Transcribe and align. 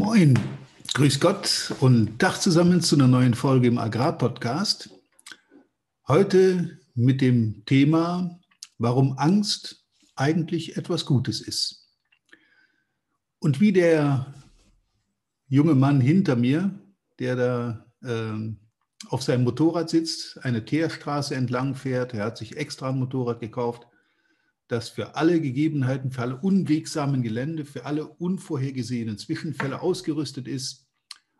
Moin, 0.00 0.38
grüß 0.94 1.20
Gott 1.20 1.74
und 1.80 2.18
Tag 2.18 2.38
zusammen 2.38 2.80
zu 2.80 2.96
einer 2.96 3.06
neuen 3.06 3.34
Folge 3.34 3.68
im 3.68 3.76
Agrarpodcast. 3.76 4.88
Heute 6.08 6.78
mit 6.94 7.20
dem 7.20 7.66
Thema, 7.66 8.40
warum 8.78 9.18
Angst 9.18 9.84
eigentlich 10.16 10.78
etwas 10.78 11.04
Gutes 11.04 11.42
ist. 11.42 11.90
Und 13.40 13.60
wie 13.60 13.74
der 13.74 14.32
junge 15.48 15.74
Mann 15.74 16.00
hinter 16.00 16.34
mir, 16.34 16.80
der 17.18 17.36
da 17.36 17.86
äh, 18.02 18.54
auf 19.10 19.22
seinem 19.22 19.44
Motorrad 19.44 19.90
sitzt, 19.90 20.42
eine 20.42 20.64
Teerstraße 20.64 21.34
entlang 21.34 21.74
fährt, 21.74 22.14
er 22.14 22.24
hat 22.24 22.38
sich 22.38 22.56
extra 22.56 22.88
ein 22.88 22.98
Motorrad 22.98 23.40
gekauft, 23.40 23.86
das 24.70 24.88
für 24.88 25.16
alle 25.16 25.40
Gegebenheiten, 25.40 26.12
für 26.12 26.22
alle 26.22 26.36
unwegsamen 26.36 27.22
Gelände, 27.22 27.64
für 27.64 27.86
alle 27.86 28.06
unvorhergesehenen 28.06 29.18
Zwischenfälle 29.18 29.80
ausgerüstet 29.80 30.46
ist. 30.46 30.86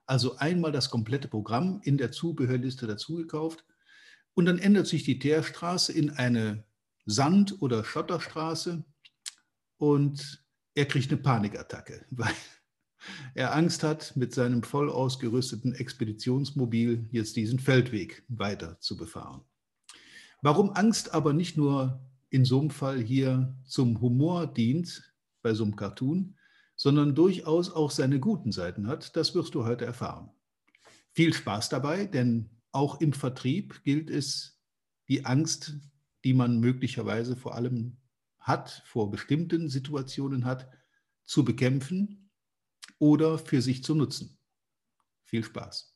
Also 0.05 0.37
einmal 0.39 0.73
das 0.73 0.91
komplette 0.91 1.29
Programm 1.29 1.81
in 1.85 1.97
der 1.97 2.11
Zubehörliste 2.11 2.89
dazugekauft. 2.89 3.65
Und 4.35 4.47
dann 4.47 4.59
ändert 4.59 4.89
sich 4.89 5.05
die 5.05 5.21
Teerstraße 5.21 5.93
in 5.93 6.11
eine 6.11 6.65
Sand- 7.07 7.63
oder 7.63 7.85
Schotterstraße 7.85 8.85
und 9.79 10.45
er 10.75 10.87
kriegt 10.87 11.13
eine 11.13 11.21
Panikattacke, 11.21 12.05
weil 12.11 12.35
er 13.35 13.55
Angst 13.55 13.85
hat, 13.85 14.17
mit 14.17 14.35
seinem 14.35 14.65
voll 14.65 14.91
ausgerüsteten 14.91 15.73
Expeditionsmobil 15.73 17.09
jetzt 17.13 17.37
diesen 17.37 17.61
Feldweg 17.61 18.25
weiter 18.29 18.79
zu 18.81 18.97
befahren. 18.97 19.43
Warum 20.43 20.71
Angst 20.71 21.15
aber 21.15 21.33
nicht 21.33 21.57
nur 21.57 22.10
in 22.31 22.45
so 22.45 22.61
einem 22.61 22.71
Fall 22.71 23.01
hier 23.01 23.57
zum 23.65 24.01
Humor 24.01 24.47
dient, 24.47 25.13
bei 25.43 25.55
so 25.55 25.65
einem 25.65 25.77
Cartoon, 25.77 26.37
sondern 26.77 27.15
durchaus 27.15 27.71
auch 27.71 27.91
seine 27.91 28.21
guten 28.21 28.53
Seiten 28.53 28.87
hat, 28.87 29.15
das 29.17 29.35
wirst 29.35 29.55
du 29.55 29.65
heute 29.65 29.85
erfahren. 29.85 30.31
Viel 31.13 31.35
Spaß 31.35 31.69
dabei, 31.69 32.07
denn 32.07 32.51
auch 32.73 33.01
im 33.01 33.13
Vertrieb 33.13 33.83
gilt 33.83 34.11
es, 34.11 34.59
die 35.09 35.27
Angst, 35.27 35.75
die 36.25 36.35
man 36.35 36.61
möglicherweise 36.61 37.37
vor 37.37 37.55
allem 37.55 37.97
hat, 38.39 38.83
vor 38.87 39.11
bestimmten 39.11 39.69
Situationen 39.69 40.45
hat, 40.45 40.71
zu 41.25 41.45
bekämpfen 41.45 42.31
oder 42.99 43.39
für 43.39 43.61
sich 43.61 43.83
zu 43.83 43.95
nutzen. 43.95 44.39
Viel 45.25 45.45
Spaß. 45.45 45.90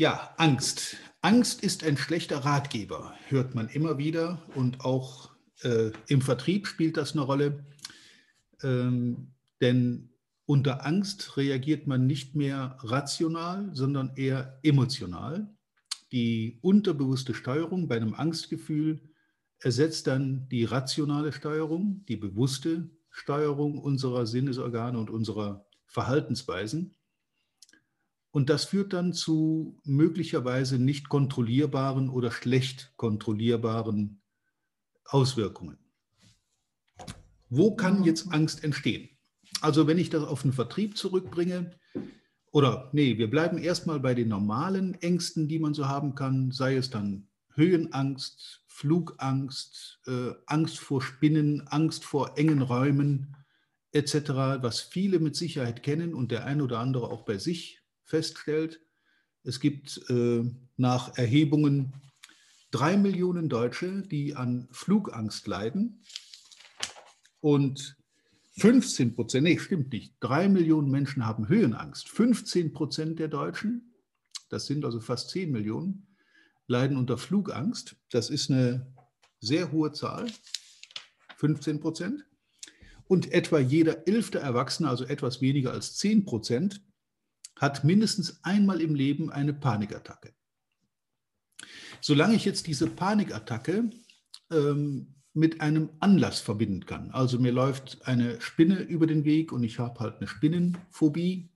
Ja, 0.00 0.32
Angst. 0.38 0.96
Angst 1.20 1.62
ist 1.62 1.84
ein 1.84 1.98
schlechter 1.98 2.38
Ratgeber, 2.38 3.14
hört 3.28 3.54
man 3.54 3.68
immer 3.68 3.98
wieder 3.98 4.40
und 4.54 4.80
auch 4.80 5.28
äh, 5.60 5.90
im 6.06 6.22
Vertrieb 6.22 6.66
spielt 6.66 6.96
das 6.96 7.12
eine 7.12 7.20
Rolle. 7.20 7.66
Ähm, 8.62 9.34
denn 9.60 10.08
unter 10.46 10.86
Angst 10.86 11.36
reagiert 11.36 11.86
man 11.86 12.06
nicht 12.06 12.34
mehr 12.34 12.78
rational, 12.80 13.68
sondern 13.74 14.16
eher 14.16 14.58
emotional. 14.62 15.54
Die 16.12 16.60
unterbewusste 16.62 17.34
Steuerung 17.34 17.86
bei 17.86 17.96
einem 17.96 18.14
Angstgefühl 18.14 19.02
ersetzt 19.58 20.06
dann 20.06 20.48
die 20.48 20.64
rationale 20.64 21.30
Steuerung, 21.30 22.06
die 22.08 22.16
bewusste 22.16 22.88
Steuerung 23.10 23.76
unserer 23.76 24.24
Sinnesorgane 24.26 24.98
und 24.98 25.10
unserer 25.10 25.66
Verhaltensweisen. 25.84 26.96
Und 28.32 28.48
das 28.48 28.64
führt 28.64 28.92
dann 28.92 29.12
zu 29.12 29.80
möglicherweise 29.84 30.78
nicht 30.78 31.08
kontrollierbaren 31.08 32.08
oder 32.08 32.30
schlecht 32.30 32.92
kontrollierbaren 32.96 34.22
Auswirkungen. 35.04 35.78
Wo 37.48 37.74
kann 37.74 38.04
jetzt 38.04 38.32
Angst 38.32 38.62
entstehen? 38.62 39.08
Also 39.60 39.88
wenn 39.88 39.98
ich 39.98 40.10
das 40.10 40.22
auf 40.22 40.42
den 40.42 40.52
Vertrieb 40.52 40.96
zurückbringe, 40.96 41.74
oder 42.52 42.90
nee, 42.92 43.18
wir 43.18 43.30
bleiben 43.30 43.58
erstmal 43.58 44.00
bei 44.00 44.14
den 44.14 44.28
normalen 44.28 44.94
Ängsten, 45.02 45.48
die 45.48 45.58
man 45.58 45.74
so 45.74 45.88
haben 45.88 46.14
kann, 46.14 46.50
sei 46.50 46.76
es 46.76 46.90
dann 46.90 47.28
Höhenangst, 47.54 48.64
Flugangst, 48.66 50.00
äh, 50.06 50.32
Angst 50.46 50.78
vor 50.78 51.02
Spinnen, 51.02 51.66
Angst 51.68 52.04
vor 52.04 52.38
engen 52.38 52.62
Räumen 52.62 53.36
etc., 53.92 54.30
was 54.62 54.80
viele 54.80 55.18
mit 55.18 55.36
Sicherheit 55.36 55.82
kennen 55.82 56.14
und 56.14 56.30
der 56.30 56.44
ein 56.44 56.60
oder 56.60 56.78
andere 56.78 57.10
auch 57.10 57.24
bei 57.24 57.38
sich 57.38 57.79
feststellt, 58.10 58.80
es 59.42 59.60
gibt 59.60 60.00
äh, 60.10 60.44
nach 60.76 61.16
Erhebungen 61.16 61.94
drei 62.70 62.96
Millionen 62.96 63.48
Deutsche, 63.48 64.02
die 64.02 64.36
an 64.36 64.68
Flugangst 64.70 65.46
leiden 65.46 66.02
und 67.40 67.96
15 68.58 69.14
Prozent, 69.14 69.44
nee, 69.44 69.58
stimmt 69.58 69.92
nicht, 69.92 70.14
drei 70.20 70.48
Millionen 70.48 70.90
Menschen 70.90 71.24
haben 71.24 71.48
Höhenangst. 71.48 72.08
15 72.08 72.72
Prozent 72.72 73.18
der 73.18 73.28
Deutschen, 73.28 73.94
das 74.50 74.66
sind 74.66 74.84
also 74.84 75.00
fast 75.00 75.30
10 75.30 75.50
Millionen, 75.50 76.06
leiden 76.66 76.96
unter 76.96 77.16
Flugangst. 77.16 77.96
Das 78.10 78.28
ist 78.28 78.50
eine 78.50 78.92
sehr 79.40 79.72
hohe 79.72 79.92
Zahl, 79.92 80.30
15 81.36 81.80
Prozent. 81.80 82.26
Und 83.08 83.32
etwa 83.32 83.58
jeder 83.58 84.06
elfte 84.06 84.38
Erwachsene, 84.38 84.88
also 84.88 85.04
etwas 85.04 85.40
weniger 85.40 85.72
als 85.72 85.96
10 85.96 86.24
Prozent, 86.24 86.82
hat 87.60 87.84
mindestens 87.84 88.42
einmal 88.42 88.80
im 88.80 88.94
Leben 88.94 89.30
eine 89.30 89.52
Panikattacke. 89.52 90.32
Solange 92.00 92.34
ich 92.34 92.46
jetzt 92.46 92.66
diese 92.66 92.88
Panikattacke 92.88 93.90
ähm, 94.50 95.14
mit 95.34 95.60
einem 95.60 95.90
Anlass 96.00 96.40
verbinden 96.40 96.86
kann, 96.86 97.10
also 97.10 97.38
mir 97.38 97.52
läuft 97.52 98.06
eine 98.06 98.40
Spinne 98.40 98.80
über 98.80 99.06
den 99.06 99.24
Weg 99.24 99.52
und 99.52 99.62
ich 99.62 99.78
habe 99.78 100.00
halt 100.00 100.16
eine 100.16 100.26
Spinnenphobie, 100.26 101.50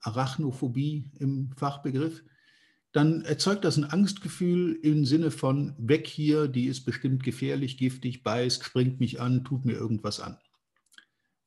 Arachnophobie 0.00 1.12
im 1.20 1.52
Fachbegriff, 1.56 2.24
dann 2.90 3.22
erzeugt 3.22 3.64
das 3.64 3.76
ein 3.76 3.84
Angstgefühl 3.84 4.80
im 4.82 5.04
Sinne 5.04 5.30
von 5.30 5.76
weg 5.78 6.08
hier, 6.08 6.48
die 6.48 6.66
ist 6.66 6.84
bestimmt 6.84 7.22
gefährlich, 7.22 7.78
giftig, 7.78 8.24
beißt, 8.24 8.64
springt 8.64 8.98
mich 8.98 9.20
an, 9.20 9.44
tut 9.44 9.64
mir 9.64 9.74
irgendwas 9.74 10.18
an 10.18 10.38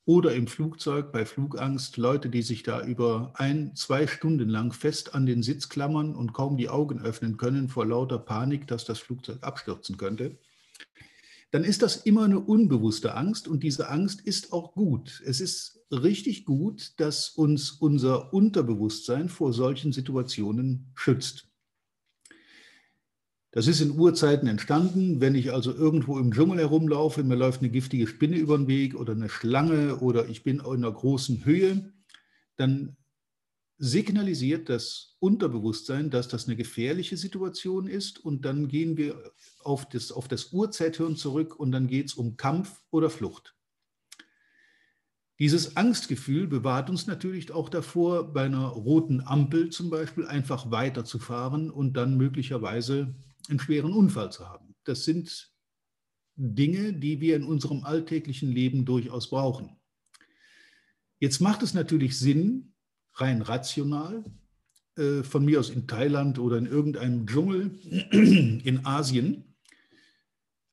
oder 0.05 0.35
im 0.35 0.47
Flugzeug 0.47 1.11
bei 1.11 1.25
Flugangst 1.25 1.97
Leute, 1.97 2.29
die 2.29 2.41
sich 2.41 2.63
da 2.63 2.83
über 2.83 3.33
ein, 3.35 3.75
zwei 3.75 4.05
Stunden 4.07 4.49
lang 4.49 4.73
fest 4.73 5.15
an 5.15 5.25
den 5.25 5.43
Sitz 5.43 5.69
klammern 5.69 6.15
und 6.15 6.33
kaum 6.33 6.57
die 6.57 6.69
Augen 6.69 7.01
öffnen 7.01 7.37
können 7.37 7.69
vor 7.69 7.85
lauter 7.85 8.19
Panik, 8.19 8.67
dass 8.67 8.83
das 8.83 8.99
Flugzeug 8.99 9.37
abstürzen 9.41 9.97
könnte, 9.97 10.37
dann 11.51 11.63
ist 11.63 11.83
das 11.83 11.97
immer 11.97 12.23
eine 12.23 12.39
unbewusste 12.39 13.15
Angst 13.15 13.47
und 13.47 13.63
diese 13.63 13.89
Angst 13.89 14.21
ist 14.21 14.51
auch 14.51 14.73
gut. 14.73 15.21
Es 15.25 15.39
ist 15.39 15.79
richtig 15.91 16.45
gut, 16.45 16.93
dass 16.97 17.29
uns 17.29 17.71
unser 17.71 18.33
Unterbewusstsein 18.33 19.29
vor 19.29 19.53
solchen 19.53 19.93
Situationen 19.93 20.91
schützt. 20.95 21.47
Das 23.53 23.67
ist 23.67 23.81
in 23.81 23.91
Urzeiten 23.91 24.47
entstanden. 24.47 25.21
Wenn 25.21 25.35
ich 25.35 25.53
also 25.53 25.71
irgendwo 25.71 26.17
im 26.17 26.33
Dschungel 26.33 26.57
herumlaufe, 26.57 27.23
mir 27.23 27.35
läuft 27.35 27.61
eine 27.61 27.69
giftige 27.69 28.07
Spinne 28.07 28.37
über 28.37 28.57
den 28.57 28.67
Weg 28.67 28.95
oder 28.95 29.13
eine 29.13 29.29
Schlange 29.29 29.97
oder 29.97 30.27
ich 30.27 30.43
bin 30.43 30.57
in 30.59 30.65
einer 30.65 30.91
großen 30.91 31.45
Höhe, 31.45 31.93
dann 32.55 32.97
signalisiert 33.77 34.69
das 34.69 35.17
Unterbewusstsein, 35.19 36.09
dass 36.09 36.27
das 36.27 36.47
eine 36.47 36.55
gefährliche 36.55 37.15
Situation 37.15 37.85
ist 37.85 38.17
und 38.17 38.43
dann 38.43 38.69
gehen 38.69 38.97
wir 38.97 39.31
auf 39.63 39.87
das, 39.87 40.11
auf 40.11 40.27
das 40.27 40.51
Urzeithirn 40.51 41.15
zurück 41.15 41.59
und 41.59 41.71
dann 41.71 41.85
geht 41.85 42.07
es 42.07 42.15
um 42.15 42.37
Kampf 42.37 42.81
oder 42.89 43.11
Flucht. 43.11 43.55
Dieses 45.37 45.77
Angstgefühl 45.77 46.47
bewahrt 46.47 46.89
uns 46.89 47.05
natürlich 47.05 47.51
auch 47.51 47.69
davor, 47.69 48.33
bei 48.33 48.45
einer 48.45 48.65
roten 48.65 49.21
Ampel 49.21 49.69
zum 49.69 49.91
Beispiel 49.91 50.25
einfach 50.25 50.71
weiterzufahren 50.71 51.69
und 51.69 51.93
dann 51.93 52.17
möglicherweise 52.17 53.13
einen 53.49 53.59
schweren 53.59 53.93
Unfall 53.93 54.31
zu 54.31 54.47
haben. 54.47 54.75
Das 54.83 55.03
sind 55.03 55.51
Dinge, 56.35 56.93
die 56.93 57.21
wir 57.21 57.35
in 57.35 57.43
unserem 57.43 57.83
alltäglichen 57.83 58.51
Leben 58.51 58.85
durchaus 58.85 59.29
brauchen. 59.29 59.77
Jetzt 61.19 61.39
macht 61.39 61.63
es 61.63 61.73
natürlich 61.73 62.17
Sinn, 62.17 62.73
rein 63.13 63.41
rational, 63.41 64.23
äh, 64.95 65.23
von 65.23 65.45
mir 65.45 65.59
aus 65.59 65.69
in 65.69 65.87
Thailand 65.87 66.39
oder 66.39 66.57
in 66.57 66.65
irgendeinem 66.65 67.27
Dschungel 67.27 67.79
in 68.11 68.85
Asien, 68.85 69.55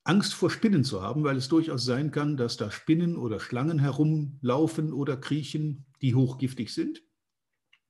Angst 0.03 0.33
vor 0.33 0.49
Spinnen 0.49 0.83
zu 0.83 1.01
haben, 1.01 1.23
weil 1.23 1.37
es 1.37 1.47
durchaus 1.47 1.85
sein 1.85 2.11
kann, 2.11 2.35
dass 2.35 2.57
da 2.57 2.71
Spinnen 2.71 3.17
oder 3.17 3.39
Schlangen 3.39 3.77
herumlaufen 3.77 4.93
oder 4.93 5.15
kriechen, 5.15 5.85
die 6.01 6.15
hochgiftig 6.15 6.73
sind. 6.73 7.03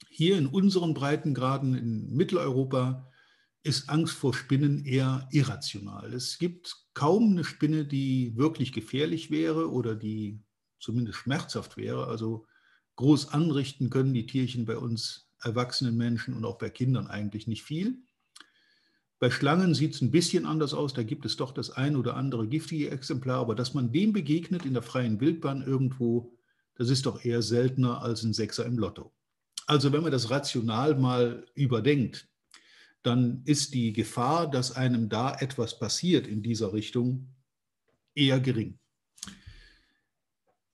Hier 0.09 0.37
in 0.37 0.47
unseren 0.47 0.93
Breitengraden 0.93 1.73
in 1.73 2.13
Mitteleuropa 2.13 3.10
ist 3.63 3.89
Angst 3.89 4.15
vor 4.15 4.33
Spinnen 4.33 4.85
eher 4.85 5.27
irrational. 5.31 6.13
Es 6.13 6.39
gibt 6.39 6.75
kaum 6.93 7.31
eine 7.31 7.43
Spinne, 7.43 7.85
die 7.85 8.35
wirklich 8.35 8.71
gefährlich 8.73 9.29
wäre 9.29 9.71
oder 9.71 9.95
die 9.95 10.41
zumindest 10.79 11.19
schmerzhaft 11.19 11.77
wäre. 11.77 12.07
Also 12.07 12.47
groß 12.95 13.29
anrichten 13.29 13.89
können 13.89 14.13
die 14.13 14.25
Tierchen 14.25 14.65
bei 14.65 14.77
uns 14.77 15.29
erwachsenen 15.39 15.95
Menschen 15.95 16.33
und 16.33 16.45
auch 16.45 16.57
bei 16.57 16.69
Kindern 16.69 17.07
eigentlich 17.07 17.47
nicht 17.47 17.63
viel. 17.63 18.03
Bei 19.19 19.29
Schlangen 19.29 19.75
sieht 19.75 19.93
es 19.93 20.01
ein 20.01 20.09
bisschen 20.09 20.47
anders 20.47 20.73
aus. 20.73 20.93
Da 20.93 21.03
gibt 21.03 21.25
es 21.25 21.37
doch 21.37 21.51
das 21.51 21.69
ein 21.69 21.95
oder 21.95 22.15
andere 22.15 22.47
giftige 22.47 22.89
Exemplar. 22.89 23.39
Aber 23.39 23.53
dass 23.53 23.75
man 23.75 23.91
dem 23.91 24.13
begegnet 24.13 24.65
in 24.65 24.73
der 24.73 24.81
freien 24.81 25.19
Wildbahn 25.19 25.61
irgendwo, 25.61 26.35
Das 26.73 26.89
ist 26.89 27.05
doch 27.05 27.23
eher 27.23 27.43
seltener 27.43 28.01
als 28.01 28.23
ein 28.23 28.33
Sechser 28.33 28.65
im 28.65 28.79
Lotto. 28.79 29.13
Also 29.67 29.93
wenn 29.93 30.01
man 30.01 30.11
das 30.11 30.31
rational 30.31 30.95
mal 30.95 31.45
überdenkt, 31.53 32.30
dann 33.03 33.41
ist 33.45 33.73
die 33.73 33.93
Gefahr, 33.93 34.49
dass 34.49 34.75
einem 34.75 35.09
da 35.09 35.35
etwas 35.35 35.79
passiert 35.79 36.27
in 36.27 36.41
dieser 36.41 36.73
Richtung, 36.73 37.33
eher 38.13 38.39
gering. 38.39 38.77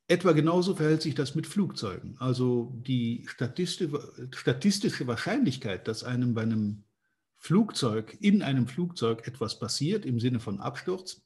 Etwa 0.08 0.32
genauso 0.32 0.76
verhält 0.76 1.02
sich 1.02 1.16
das 1.16 1.36
mit 1.36 1.48
Flugzeugen. 1.48 2.16
Also 2.20 2.74
die 2.88 3.28
statistische 3.28 5.08
Wahrscheinlichkeit, 5.08 5.88
dass 5.88 6.04
einem 6.04 6.34
bei 6.34 6.44
einem 6.44 6.84
Flugzeug, 7.38 8.18
in 8.22 8.42
einem 8.42 8.68
Flugzeug 8.68 9.28
etwas 9.28 9.60
passiert 9.60 10.06
im 10.06 10.20
Sinne 10.20 10.40
von 10.40 10.60
Absturz, 10.60 11.22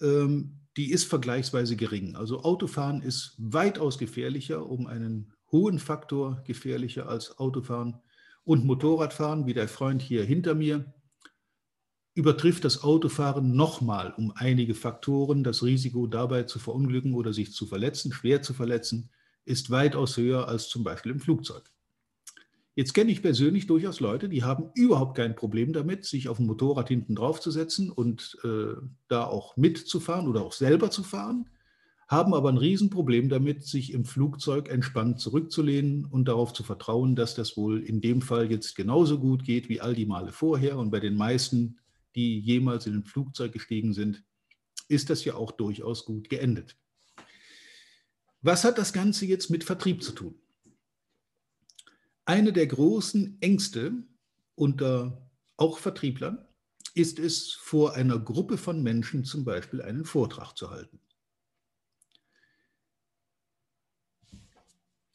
ähm, 0.00 0.60
die 0.76 0.90
ist 0.90 1.04
vergleichsweise 1.04 1.76
gering. 1.76 2.16
Also 2.16 2.42
Autofahren 2.42 3.00
ist 3.00 3.34
weitaus 3.38 3.98
gefährlicher, 3.98 4.68
um 4.68 4.86
einen 4.86 5.32
hohen 5.52 5.78
Faktor 5.78 6.42
gefährlicher 6.44 7.08
als 7.08 7.38
Autofahren. 7.38 8.00
Und 8.44 8.64
Motorradfahren, 8.64 9.46
wie 9.46 9.54
der 9.54 9.68
Freund 9.68 10.02
hier 10.02 10.24
hinter 10.24 10.54
mir, 10.54 10.92
übertrifft 12.14 12.64
das 12.64 12.82
Autofahren 12.82 13.56
nochmal 13.56 14.14
um 14.16 14.32
einige 14.36 14.74
Faktoren. 14.74 15.42
Das 15.42 15.62
Risiko 15.62 16.06
dabei 16.06 16.44
zu 16.44 16.58
verunglücken 16.58 17.14
oder 17.14 17.32
sich 17.32 17.52
zu 17.52 17.66
verletzen, 17.66 18.12
schwer 18.12 18.42
zu 18.42 18.54
verletzen, 18.54 19.10
ist 19.44 19.70
weitaus 19.70 20.16
höher 20.16 20.48
als 20.48 20.68
zum 20.68 20.84
Beispiel 20.84 21.12
im 21.12 21.20
Flugzeug. 21.20 21.70
Jetzt 22.76 22.92
kenne 22.92 23.12
ich 23.12 23.22
persönlich 23.22 23.66
durchaus 23.66 24.00
Leute, 24.00 24.28
die 24.28 24.42
haben 24.42 24.70
überhaupt 24.74 25.16
kein 25.16 25.36
Problem 25.36 25.72
damit, 25.72 26.04
sich 26.04 26.28
auf 26.28 26.40
ein 26.40 26.46
Motorrad 26.46 26.88
hinten 26.88 27.14
drauf 27.14 27.40
zu 27.40 27.52
setzen 27.52 27.90
und 27.90 28.36
äh, 28.42 28.74
da 29.06 29.24
auch 29.24 29.56
mitzufahren 29.56 30.26
oder 30.26 30.42
auch 30.42 30.52
selber 30.52 30.90
zu 30.90 31.04
fahren, 31.04 31.48
haben 32.08 32.34
aber 32.34 32.50
ein 32.50 32.58
Riesenproblem 32.58 33.28
damit, 33.28 33.64
sich 33.64 33.92
im 33.92 34.04
Flugzeug 34.04 34.68
entspannt 34.68 35.20
zurückzulehnen 35.20 36.04
und 36.04 36.26
darauf 36.26 36.52
zu 36.52 36.62
vertrauen, 36.62 37.16
dass 37.16 37.34
das 37.34 37.56
wohl 37.56 37.82
in 37.82 38.00
dem 38.00 38.20
Fall 38.20 38.50
jetzt 38.50 38.76
genauso 38.76 39.18
gut 39.18 39.44
geht 39.44 39.68
wie 39.68 39.80
all 39.80 39.94
die 39.94 40.06
Male 40.06 40.32
vorher. 40.32 40.78
Und 40.78 40.90
bei 40.90 41.00
den 41.00 41.16
meisten, 41.16 41.78
die 42.14 42.38
jemals 42.40 42.86
in 42.86 42.94
ein 42.94 43.04
Flugzeug 43.04 43.52
gestiegen 43.52 43.92
sind, 43.92 44.22
ist 44.88 45.10
das 45.10 45.24
ja 45.24 45.34
auch 45.34 45.52
durchaus 45.52 46.04
gut 46.04 46.28
geendet. 46.28 46.76
Was 48.42 48.64
hat 48.64 48.76
das 48.76 48.92
Ganze 48.92 49.24
jetzt 49.24 49.48
mit 49.48 49.64
Vertrieb 49.64 50.02
zu 50.02 50.12
tun? 50.12 50.34
Eine 52.26 52.52
der 52.52 52.66
großen 52.66 53.38
Ängste 53.40 53.92
unter 54.54 55.30
auch 55.56 55.78
Vertrieblern 55.78 56.46
ist 56.94 57.18
es, 57.18 57.52
vor 57.52 57.94
einer 57.94 58.18
Gruppe 58.18 58.56
von 58.56 58.82
Menschen 58.82 59.24
zum 59.24 59.44
Beispiel 59.44 59.82
einen 59.82 60.04
Vortrag 60.04 60.54
zu 60.54 60.70
halten. 60.70 61.00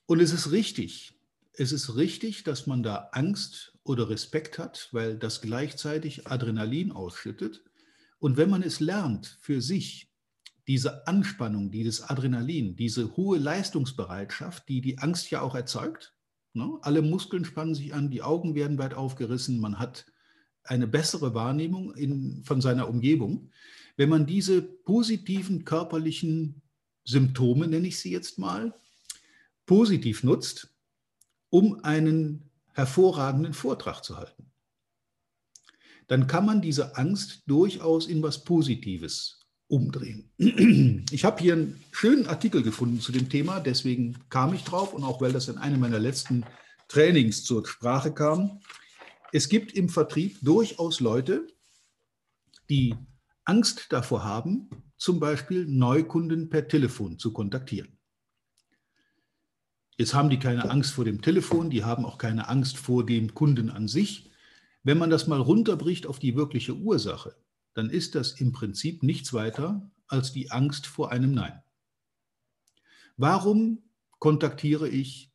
Und 0.09 0.19
es 0.19 0.33
ist 0.33 0.51
richtig, 0.51 1.13
es 1.53 1.71
ist 1.71 1.95
richtig, 1.95 2.43
dass 2.43 2.67
man 2.67 2.83
da 2.83 3.09
Angst 3.11 3.77
oder 3.83 4.09
Respekt 4.09 4.57
hat, 4.57 4.89
weil 4.91 5.17
das 5.17 5.41
gleichzeitig 5.41 6.27
Adrenalin 6.27 6.91
ausschüttet. 6.91 7.63
Und 8.17 8.35
wenn 8.35 8.49
man 8.49 8.63
es 8.63 8.79
lernt, 8.79 9.37
für 9.39 9.61
sich 9.61 10.11
diese 10.67 11.07
Anspannung, 11.07 11.71
dieses 11.71 12.01
Adrenalin, 12.01 12.75
diese 12.75 13.15
hohe 13.15 13.37
Leistungsbereitschaft, 13.37 14.67
die 14.67 14.81
die 14.81 14.97
Angst 14.97 15.29
ja 15.31 15.41
auch 15.41 15.55
erzeugt, 15.55 16.13
Ne? 16.53 16.77
Alle 16.81 17.01
Muskeln 17.01 17.45
spannen 17.45 17.75
sich 17.75 17.93
an, 17.93 18.09
die 18.09 18.21
Augen 18.21 18.55
werden 18.55 18.77
weit 18.77 18.93
aufgerissen, 18.93 19.59
man 19.59 19.79
hat 19.79 20.05
eine 20.63 20.87
bessere 20.87 21.33
Wahrnehmung 21.33 21.95
in, 21.95 22.43
von 22.43 22.61
seiner 22.61 22.89
Umgebung. 22.89 23.49
Wenn 23.97 24.09
man 24.09 24.25
diese 24.25 24.61
positiven 24.61 25.65
körperlichen 25.65 26.61
Symptome, 27.05 27.67
nenne 27.67 27.87
ich 27.87 27.99
sie 27.99 28.11
jetzt 28.11 28.37
mal, 28.37 28.73
positiv 29.69 30.23
nutzt, 30.23 30.73
um 31.51 31.83
einen 31.83 32.49
hervorragenden 32.73 33.53
Vortrag 33.53 34.03
zu 34.03 34.17
halten, 34.17 34.51
dann 36.07 36.25
kann 36.25 36.43
man 36.43 36.59
diese 36.59 36.97
Angst 36.97 37.43
durchaus 37.45 38.07
in 38.07 38.23
was 38.23 38.43
Positives 38.43 39.45
umdrehen. 39.67 40.31
Ich 41.11 41.23
habe 41.23 41.39
hier 41.39 41.53
einen 41.53 41.79
schönen 41.91 42.25
Artikel 42.25 42.63
gefunden 42.63 42.99
zu 42.99 43.11
dem 43.11 43.29
Thema, 43.29 43.59
deswegen 43.59 44.17
kam 44.29 44.55
ich 44.55 44.63
drauf 44.63 44.91
und 44.91 45.03
auch 45.03 45.21
weil 45.21 45.33
das 45.33 45.49
in 45.49 45.59
einem 45.59 45.79
meiner 45.79 45.99
letzten 45.99 46.45
Trainings 46.87 47.43
zur 47.43 47.63
Sprache 47.67 48.11
kam. 48.11 48.61
Es 49.31 49.49
gibt 49.49 49.73
im 49.73 49.87
Vertrieb 49.87 50.39
durchaus 50.41 50.99
Leute, 50.99 51.45
die 52.71 52.95
Angst 53.45 53.85
davor 53.89 54.23
haben, 54.23 54.71
zum 54.97 55.19
Beispiel 55.19 55.67
Neukunden 55.67 56.49
per 56.49 56.67
Telefon 56.67 57.19
zu 57.19 57.31
kontaktieren. 57.33 57.98
Jetzt 59.99 60.13
haben 60.13 60.29
die 60.29 60.39
keine 60.39 60.69
Angst 60.69 60.93
vor 60.93 61.03
dem 61.03 61.21
Telefon, 61.21 61.69
die 61.69 61.83
haben 61.83 62.05
auch 62.05 62.17
keine 62.17 62.47
Angst 62.47 62.77
vor 62.77 63.05
dem 63.05 63.33
Kunden 63.33 63.69
an 63.69 63.89
sich. 63.89 64.31
Wenn 64.81 64.97
man 64.97 65.09
das 65.09 65.27
mal 65.27 65.41
runterbricht 65.41 66.07
auf 66.07 66.19
die 66.19 66.37
wirkliche 66.37 66.73
Ursache, 66.73 67.35
dann 67.73 67.89
ist 67.89 68.15
das 68.15 68.31
im 68.39 68.53
Prinzip 68.53 69.03
nichts 69.03 69.33
weiter 69.33 69.91
als 70.07 70.31
die 70.31 70.51
Angst 70.51 70.87
vor 70.87 71.11
einem 71.11 71.33
Nein. 71.33 71.61
Warum 73.17 73.83
kontaktiere 74.19 74.87
ich 74.87 75.33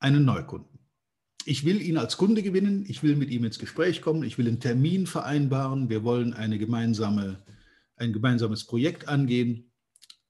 einen 0.00 0.24
Neukunden? 0.24 0.80
Ich 1.44 1.64
will 1.64 1.80
ihn 1.80 1.96
als 1.96 2.16
Kunde 2.16 2.42
gewinnen, 2.42 2.84
ich 2.88 3.04
will 3.04 3.14
mit 3.14 3.30
ihm 3.30 3.44
ins 3.44 3.60
Gespräch 3.60 4.02
kommen, 4.02 4.24
ich 4.24 4.38
will 4.38 4.48
einen 4.48 4.58
Termin 4.58 5.06
vereinbaren, 5.06 5.88
wir 5.88 6.02
wollen 6.02 6.34
eine 6.34 6.58
gemeinsame, 6.58 7.44
ein 7.94 8.12
gemeinsames 8.12 8.64
Projekt 8.66 9.06
angehen, 9.06 9.69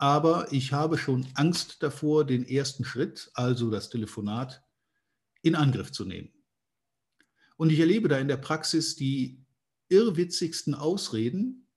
aber 0.01 0.51
ich 0.51 0.73
habe 0.73 0.97
schon 0.97 1.27
Angst 1.35 1.83
davor, 1.83 2.25
den 2.25 2.49
ersten 2.49 2.87
Schritt, 2.87 3.31
also 3.35 3.71
das 3.71 3.91
Telefonat, 3.91 4.65
in 5.43 5.55
Angriff 5.55 5.93
zu 5.93 6.07
nehmen. 6.07 6.31
Und 7.59 7.71
ich 7.71 7.81
erlebe 7.81 8.09
da 8.09 8.19
in 8.19 8.27
der 8.27 8.39
Praxis 8.39 8.97
die 8.97 9.45
irrwitzigsten 9.91 10.75
Ausreden, 10.75 11.69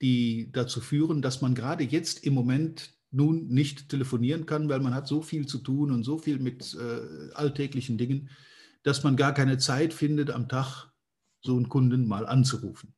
die 0.00 0.52
dazu 0.52 0.80
führen, 0.80 1.20
dass 1.20 1.40
man 1.40 1.56
gerade 1.56 1.82
jetzt 1.82 2.24
im 2.24 2.34
Moment 2.34 2.94
nun 3.10 3.48
nicht 3.48 3.88
telefonieren 3.88 4.46
kann, 4.46 4.68
weil 4.68 4.80
man 4.80 4.94
hat 4.94 5.08
so 5.08 5.20
viel 5.20 5.46
zu 5.46 5.58
tun 5.58 5.90
und 5.90 6.04
so 6.04 6.18
viel 6.18 6.38
mit 6.38 6.74
äh, 6.74 7.32
alltäglichen 7.34 7.98
Dingen, 7.98 8.30
dass 8.84 9.02
man 9.02 9.16
gar 9.16 9.34
keine 9.34 9.58
Zeit 9.58 9.92
findet, 9.92 10.30
am 10.30 10.48
Tag 10.48 10.92
so 11.40 11.56
einen 11.56 11.68
Kunden 11.68 12.06
mal 12.06 12.24
anzurufen. 12.24 12.94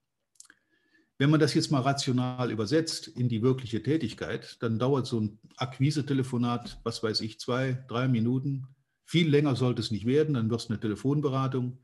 Wenn 1.16 1.30
man 1.30 1.38
das 1.38 1.54
jetzt 1.54 1.70
mal 1.70 1.80
rational 1.80 2.50
übersetzt 2.50 3.06
in 3.06 3.28
die 3.28 3.42
wirkliche 3.42 3.82
Tätigkeit, 3.82 4.56
dann 4.60 4.80
dauert 4.80 5.06
so 5.06 5.20
ein 5.20 5.38
Akquise-Telefonat, 5.56 6.80
was 6.82 7.02
weiß 7.02 7.20
ich, 7.20 7.38
zwei, 7.38 7.84
drei 7.86 8.08
Minuten. 8.08 8.66
Viel 9.04 9.28
länger 9.28 9.54
sollte 9.54 9.80
es 9.80 9.92
nicht 9.92 10.06
werden, 10.06 10.34
dann 10.34 10.50
wird 10.50 10.60
es 10.60 10.70
eine 10.70 10.80
Telefonberatung. 10.80 11.78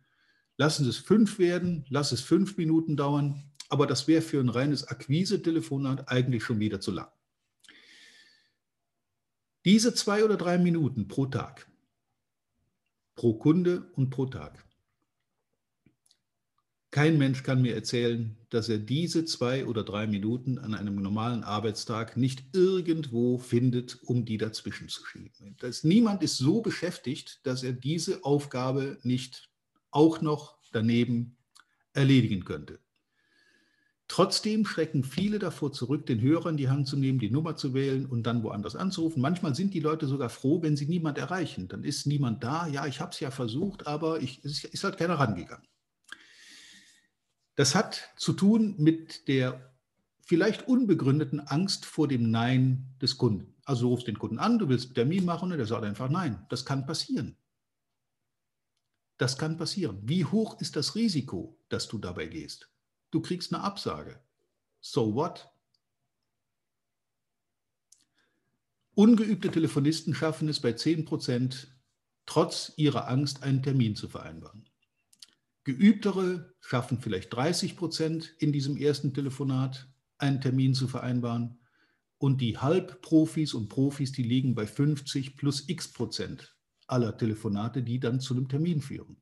Lassen 0.57 0.83
Sie 0.85 0.91
es 0.91 0.99
fünf 0.99 1.39
werden, 1.39 1.85
lass 1.89 2.11
es 2.11 2.23
fünf 2.23 2.57
Minuten 2.57 2.97
dauern, 2.97 3.51
aber 3.69 3.87
das 3.87 4.09
wäre 4.09 4.21
für 4.21 4.41
ein 4.41 4.49
reines 4.49 4.89
Akquise-Telefonat 4.89 6.09
eigentlich 6.09 6.43
schon 6.43 6.59
wieder 6.59 6.81
zu 6.81 6.91
lang. 6.91 7.09
Diese 9.65 9.95
zwei 9.95 10.25
oder 10.25 10.37
drei 10.37 10.59
Minuten 10.59 11.07
pro 11.07 11.27
Tag, 11.27 11.71
pro 13.15 13.35
Kunde 13.35 13.91
und 13.95 14.11
pro 14.11 14.27
Tag. 14.27 14.67
Kein 16.91 17.19
Mensch 17.19 17.45
kann 17.45 17.63
mir 17.63 17.75
erzählen, 17.77 18.37
dass 18.49 18.69
er 18.69 18.79
diese 18.79 19.25
zwei 19.25 19.65
oder 19.65 19.85
drei 19.85 20.09
Minuten 20.09 20.59
an 20.59 20.75
einem 20.75 20.97
normalen 20.97 21.45
Arbeitstag 21.45 22.17
nicht 22.17 22.45
irgendwo 22.53 23.39
findet, 23.39 24.03
um 24.03 24.25
die 24.25 24.39
dazwischen 24.39 24.89
zu 24.89 25.05
schieben. 25.05 25.57
Das, 25.61 25.85
niemand 25.85 26.25
ist 26.25 26.39
so 26.39 26.63
beschäftigt, 26.63 27.41
dass 27.45 27.63
er 27.63 27.73
diese 27.73 28.25
Aufgabe 28.25 28.99
nicht 29.05 29.51
auch 29.93 30.21
noch 30.21 30.59
daneben 30.73 31.37
erledigen 31.93 32.45
könnte. 32.45 32.81
Trotzdem 34.09 34.67
schrecken 34.67 35.05
viele 35.05 35.39
davor 35.39 35.73
zurück, 35.73 36.07
den 36.07 36.21
Hörer 36.21 36.51
in 36.51 36.57
die 36.57 36.69
Hand 36.69 36.89
zu 36.89 36.97
nehmen, 36.97 37.21
die 37.21 37.31
Nummer 37.31 37.55
zu 37.55 37.75
wählen 37.75 38.07
und 38.07 38.25
dann 38.25 38.43
woanders 38.43 38.75
anzurufen. 38.75 39.23
Manchmal 39.23 39.55
sind 39.55 39.73
die 39.75 39.79
Leute 39.79 40.09
sogar 40.09 40.29
froh, 40.29 40.61
wenn 40.63 40.77
sie 40.77 40.87
niemand 40.87 41.19
erreichen. 41.19 41.69
Dann 41.69 41.85
ist 41.85 42.09
niemand 42.09 42.43
da. 42.43 42.67
Ja, 42.67 42.87
ich 42.89 43.01
habe 43.01 43.13
es 43.13 43.21
ja 43.21 43.31
versucht, 43.31 43.87
aber 43.87 44.21
ich, 44.21 44.45
es 44.45 44.65
ist 44.65 44.83
halt 44.83 44.99
keiner 44.99 45.15
rangegangen. 45.15 45.65
Das 47.61 47.75
hat 47.75 48.09
zu 48.17 48.33
tun 48.33 48.75
mit 48.79 49.29
der 49.29 49.75
vielleicht 50.23 50.67
unbegründeten 50.67 51.41
Angst 51.41 51.85
vor 51.85 52.09
dem 52.09 52.31
Nein 52.31 52.87
des 53.03 53.19
Kunden. 53.19 53.55
Also 53.67 53.83
du 53.83 53.89
rufst 53.89 54.07
den 54.07 54.19
Kunden 54.19 54.39
an, 54.39 54.59
du 54.59 54.71
willst 54.71 54.87
einen 54.87 54.95
Termin 54.95 55.27
machen 55.27 55.53
und 55.53 55.59
er 55.59 55.67
sagt 55.67 55.85
einfach 55.85 56.09
Nein. 56.09 56.47
Das 56.49 56.65
kann 56.65 56.87
passieren. 56.87 57.37
Das 59.19 59.37
kann 59.37 59.59
passieren. 59.59 59.99
Wie 60.05 60.25
hoch 60.25 60.59
ist 60.63 60.75
das 60.75 60.95
Risiko, 60.95 61.61
dass 61.69 61.87
du 61.87 61.99
dabei 61.99 62.29
gehst? 62.29 62.71
Du 63.11 63.21
kriegst 63.21 63.53
eine 63.53 63.63
Absage. 63.63 64.19
So 64.81 65.15
what? 65.15 65.51
Ungeübte 68.95 69.51
Telefonisten 69.51 70.15
schaffen 70.15 70.49
es 70.49 70.61
bei 70.61 70.73
10 70.73 71.05
Prozent, 71.05 71.77
trotz 72.25 72.73
ihrer 72.79 73.07
Angst 73.09 73.43
einen 73.43 73.63
Termin 73.63 73.97
zu 73.97 74.09
vereinbaren. 74.09 74.70
Geübtere 75.65 76.55
schaffen 76.61 77.01
vielleicht 77.01 77.33
30 77.35 77.77
Prozent 77.77 78.35
in 78.39 78.53
diesem 78.53 78.77
ersten 78.77 79.13
Telefonat 79.13 79.89
einen 80.19 80.41
Termin 80.41 80.75
zu 80.75 80.89
vereinbaren. 80.89 81.59
und 82.19 82.43
die 82.43 82.59
Halbprofis 82.59 83.55
und 83.55 83.71
Profis, 83.71 84.13
die 84.13 84.23
liegen 84.23 84.55
bei 84.55 84.67
50 84.67 85.37
plus 85.37 85.69
x 85.69 85.91
Prozent 85.91 86.55
aller 86.87 87.17
Telefonate, 87.17 87.83
die 87.83 87.99
dann 87.99 88.21
zu 88.21 88.35
einem 88.35 88.47
Termin 88.47 88.83
führen. 88.83 89.17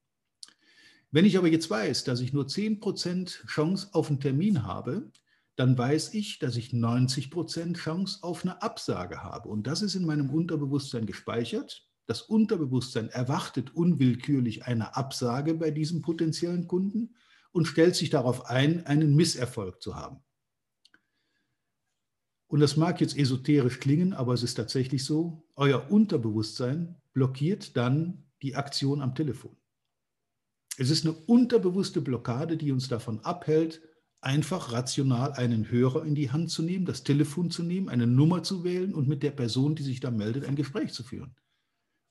Wenn 1.10 1.24
ich 1.24 1.38
aber 1.38 1.48
jetzt 1.48 1.70
weiß, 1.70 2.04
dass 2.04 2.20
ich 2.20 2.32
nur 2.32 2.48
10 2.48 2.80
Prozent 2.80 3.44
Chance 3.46 3.88
auf 3.92 4.10
einen 4.10 4.20
Termin 4.20 4.64
habe, 4.64 5.10
dann 5.56 5.78
weiß 5.78 6.14
ich, 6.14 6.38
dass 6.38 6.56
ich 6.56 6.72
90 6.72 7.30
Prozent 7.30 7.78
Chance 7.78 8.18
auf 8.22 8.44
eine 8.44 8.62
Absage 8.62 9.22
habe. 9.22 9.48
Und 9.48 9.66
das 9.66 9.82
ist 9.82 9.94
in 9.94 10.04
meinem 10.04 10.30
Unterbewusstsein 10.30 11.06
gespeichert. 11.06 11.87
Das 12.08 12.22
Unterbewusstsein 12.22 13.10
erwartet 13.10 13.74
unwillkürlich 13.74 14.64
eine 14.64 14.96
Absage 14.96 15.52
bei 15.52 15.70
diesem 15.70 16.00
potenziellen 16.00 16.66
Kunden 16.66 17.14
und 17.52 17.66
stellt 17.66 17.96
sich 17.96 18.08
darauf 18.08 18.46
ein, 18.46 18.86
einen 18.86 19.14
Misserfolg 19.14 19.82
zu 19.82 19.94
haben. 19.94 20.24
Und 22.46 22.60
das 22.60 22.78
mag 22.78 23.02
jetzt 23.02 23.14
esoterisch 23.14 23.78
klingen, 23.78 24.14
aber 24.14 24.32
es 24.32 24.42
ist 24.42 24.54
tatsächlich 24.54 25.04
so, 25.04 25.46
euer 25.54 25.90
Unterbewusstsein 25.90 26.96
blockiert 27.12 27.76
dann 27.76 28.24
die 28.40 28.56
Aktion 28.56 29.02
am 29.02 29.14
Telefon. 29.14 29.54
Es 30.78 30.88
ist 30.88 31.04
eine 31.04 31.14
unterbewusste 31.14 32.00
Blockade, 32.00 32.56
die 32.56 32.72
uns 32.72 32.88
davon 32.88 33.20
abhält, 33.20 33.82
einfach 34.22 34.72
rational 34.72 35.34
einen 35.34 35.70
Hörer 35.70 36.06
in 36.06 36.14
die 36.14 36.30
Hand 36.30 36.50
zu 36.50 36.62
nehmen, 36.62 36.86
das 36.86 37.04
Telefon 37.04 37.50
zu 37.50 37.62
nehmen, 37.62 37.90
eine 37.90 38.06
Nummer 38.06 38.42
zu 38.42 38.64
wählen 38.64 38.94
und 38.94 39.08
mit 39.08 39.22
der 39.22 39.32
Person, 39.32 39.74
die 39.74 39.82
sich 39.82 40.00
da 40.00 40.10
meldet, 40.10 40.46
ein 40.46 40.56
Gespräch 40.56 40.94
zu 40.94 41.02
führen, 41.02 41.36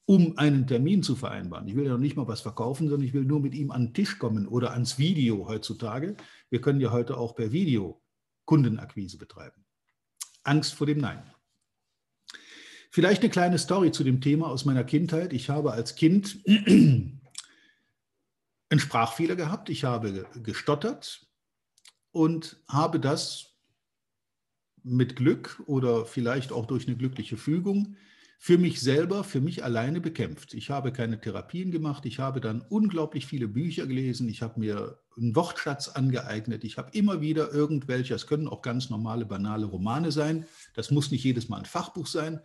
um 0.08 0.38
einen 0.38 0.66
Termin 0.66 1.04
zu 1.04 1.16
vereinbaren. 1.16 1.68
Ich 1.68 1.76
will 1.76 1.86
ja 1.86 1.92
noch 1.92 2.00
nicht 2.00 2.16
mal 2.16 2.28
was 2.28 2.42
verkaufen, 2.42 2.90
sondern 2.90 3.08
ich 3.08 3.14
will 3.14 3.26
nur 3.26 3.40
mit 3.40 3.54
ihm 3.54 3.70
an 3.70 3.88
den 3.88 3.94
Tisch 3.94 4.18
kommen 4.18 4.48
oder 4.48 4.72
ans 4.72 4.98
Video 4.98 5.48
heutzutage. 5.48 6.16
Wir 6.50 6.62
können 6.62 6.82
ja 6.82 6.92
heute 6.92 7.18
auch 7.18 7.36
per 7.36 7.52
Video 7.52 8.02
Kundenakquise 8.46 9.18
betreiben. 9.18 9.66
Angst 10.44 10.74
vor 10.74 10.88
dem 10.88 10.98
Nein. 10.98 11.22
Vielleicht 12.90 13.22
eine 13.22 13.30
kleine 13.30 13.60
Story 13.60 13.92
zu 13.92 14.04
dem 14.04 14.22
Thema 14.22 14.48
aus 14.48 14.66
meiner 14.66 14.84
Kindheit. 14.84 15.34
Ich 15.34 15.50
habe 15.50 15.74
als 15.74 15.96
Kind 15.96 16.40
einen 16.48 17.20
Sprachfehler 18.76 19.36
gehabt. 19.36 19.70
Ich 19.70 19.84
habe 19.84 20.26
gestottert, 20.42 21.28
und 22.18 22.60
habe 22.68 23.00
das 23.00 23.54
mit 24.82 25.16
Glück 25.16 25.62
oder 25.68 26.06
vielleicht 26.08 26.52
auch 26.52 26.66
durch 26.66 26.88
eine 26.88 26.98
glückliche 26.98 27.38
Fügung 27.38 27.96
für 28.38 28.58
mich 28.58 28.82
selber, 28.82 29.24
für 29.24 29.42
mich 29.42 29.64
alleine 29.64 30.00
bekämpft. 30.00 30.54
Ich 30.54 30.70
habe 30.70 30.92
keine 30.92 31.20
Therapien 31.20 31.72
gemacht, 31.72 32.06
ich 32.06 32.20
habe 32.20 32.40
dann 32.40 32.62
unglaublich 32.62 33.26
viele 33.26 33.48
Bücher 33.48 33.88
gelesen, 33.88 34.30
ich 34.30 34.42
habe 34.42 34.60
mir 34.60 35.00
einen 35.18 35.36
Wortschatz 35.36 35.90
angeeignet, 35.90 36.64
ich 36.64 36.78
habe 36.78 36.92
immer 36.94 37.20
wieder 37.20 37.52
irgendwelche, 37.52 38.14
es 38.14 38.28
können 38.28 38.48
auch 38.48 38.62
ganz 38.62 38.90
normale, 38.90 39.26
banale 39.26 39.66
Romane 39.66 40.12
sein, 40.12 40.46
das 40.76 40.92
muss 40.92 41.12
nicht 41.12 41.24
jedes 41.24 41.50
Mal 41.50 41.58
ein 41.58 41.66
Fachbuch 41.66 42.08
sein, 42.08 42.40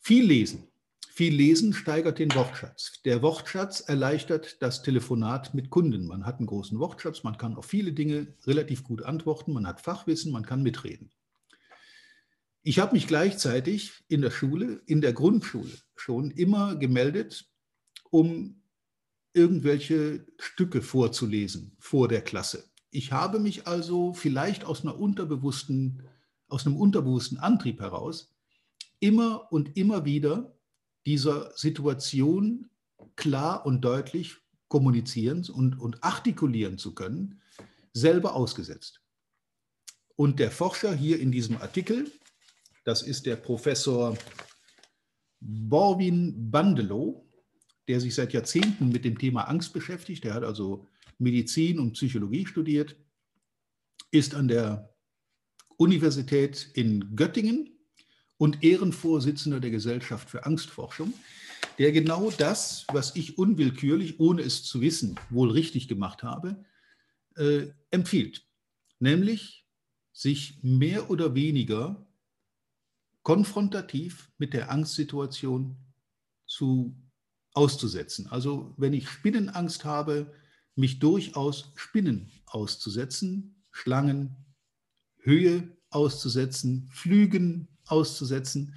viel 0.00 0.24
lesen. 0.24 0.68
Viel 1.16 1.32
Lesen 1.32 1.72
steigert 1.72 2.18
den 2.18 2.34
Wortschatz. 2.34 3.00
Der 3.04 3.22
Wortschatz 3.22 3.78
erleichtert 3.78 4.60
das 4.60 4.82
Telefonat 4.82 5.54
mit 5.54 5.70
Kunden. 5.70 6.08
Man 6.08 6.26
hat 6.26 6.38
einen 6.38 6.48
großen 6.48 6.76
Wortschatz, 6.80 7.22
man 7.22 7.38
kann 7.38 7.54
auf 7.54 7.66
viele 7.66 7.92
Dinge 7.92 8.34
relativ 8.48 8.82
gut 8.82 9.00
antworten, 9.04 9.52
man 9.52 9.64
hat 9.64 9.80
Fachwissen, 9.80 10.32
man 10.32 10.44
kann 10.44 10.64
mitreden. 10.64 11.12
Ich 12.66 12.78
habe 12.78 12.94
mich 12.94 13.06
gleichzeitig 13.06 13.92
in 14.08 14.22
der 14.22 14.30
Schule, 14.30 14.80
in 14.86 15.02
der 15.02 15.12
Grundschule 15.12 15.70
schon 15.96 16.30
immer 16.30 16.76
gemeldet, 16.76 17.44
um 18.10 18.62
irgendwelche 19.34 20.24
Stücke 20.38 20.80
vorzulesen 20.80 21.76
vor 21.78 22.08
der 22.08 22.22
Klasse. 22.22 22.64
Ich 22.90 23.12
habe 23.12 23.38
mich 23.38 23.66
also 23.66 24.14
vielleicht 24.14 24.64
aus, 24.64 24.80
einer 24.80 24.98
unterbewussten, 24.98 26.04
aus 26.48 26.66
einem 26.66 26.76
unterbewussten 26.76 27.36
Antrieb 27.36 27.80
heraus 27.80 28.34
immer 28.98 29.52
und 29.52 29.76
immer 29.76 30.06
wieder 30.06 30.56
dieser 31.04 31.54
Situation 31.58 32.70
klar 33.14 33.66
und 33.66 33.82
deutlich 33.82 34.36
kommunizieren 34.68 35.46
und, 35.52 35.78
und 35.78 36.02
artikulieren 36.02 36.78
zu 36.78 36.94
können, 36.94 37.42
selber 37.92 38.34
ausgesetzt. 38.34 39.02
Und 40.16 40.38
der 40.38 40.50
Forscher 40.50 40.94
hier 40.94 41.20
in 41.20 41.30
diesem 41.30 41.58
Artikel, 41.58 42.10
das 42.84 43.02
ist 43.02 43.26
der 43.26 43.36
Professor 43.36 44.16
Borwin 45.40 46.50
Bandelow, 46.50 47.28
der 47.88 48.00
sich 48.00 48.14
seit 48.14 48.32
Jahrzehnten 48.32 48.90
mit 48.90 49.04
dem 49.04 49.18
Thema 49.18 49.42
Angst 49.42 49.72
beschäftigt. 49.72 50.24
Der 50.24 50.34
hat 50.34 50.44
also 50.44 50.88
Medizin 51.18 51.78
und 51.78 51.92
Psychologie 51.92 52.46
studiert, 52.46 52.96
ist 54.10 54.34
an 54.34 54.48
der 54.48 54.94
Universität 55.76 56.70
in 56.74 57.16
Göttingen 57.16 57.70
und 58.36 58.62
Ehrenvorsitzender 58.62 59.60
der 59.60 59.70
Gesellschaft 59.70 60.30
für 60.30 60.46
Angstforschung, 60.46 61.12
der 61.78 61.92
genau 61.92 62.30
das, 62.30 62.86
was 62.92 63.16
ich 63.16 63.38
unwillkürlich, 63.38 64.20
ohne 64.20 64.42
es 64.42 64.62
zu 64.64 64.80
wissen, 64.80 65.18
wohl 65.30 65.50
richtig 65.50 65.88
gemacht 65.88 66.22
habe, 66.22 66.64
äh, 67.36 67.66
empfiehlt. 67.90 68.46
Nämlich 68.98 69.66
sich 70.12 70.60
mehr 70.62 71.10
oder 71.10 71.34
weniger 71.34 72.03
konfrontativ 73.24 74.30
mit 74.38 74.52
der 74.52 74.70
Angstsituation 74.70 75.76
zu, 76.46 76.94
auszusetzen. 77.54 78.28
Also 78.28 78.72
wenn 78.76 78.92
ich 78.92 79.08
Spinnenangst 79.08 79.84
habe, 79.84 80.32
mich 80.76 81.00
durchaus 81.00 81.72
Spinnen 81.74 82.30
auszusetzen, 82.46 83.56
Schlangen, 83.72 84.36
Höhe 85.18 85.76
auszusetzen, 85.90 86.88
Flügen 86.92 87.68
auszusetzen. 87.86 88.74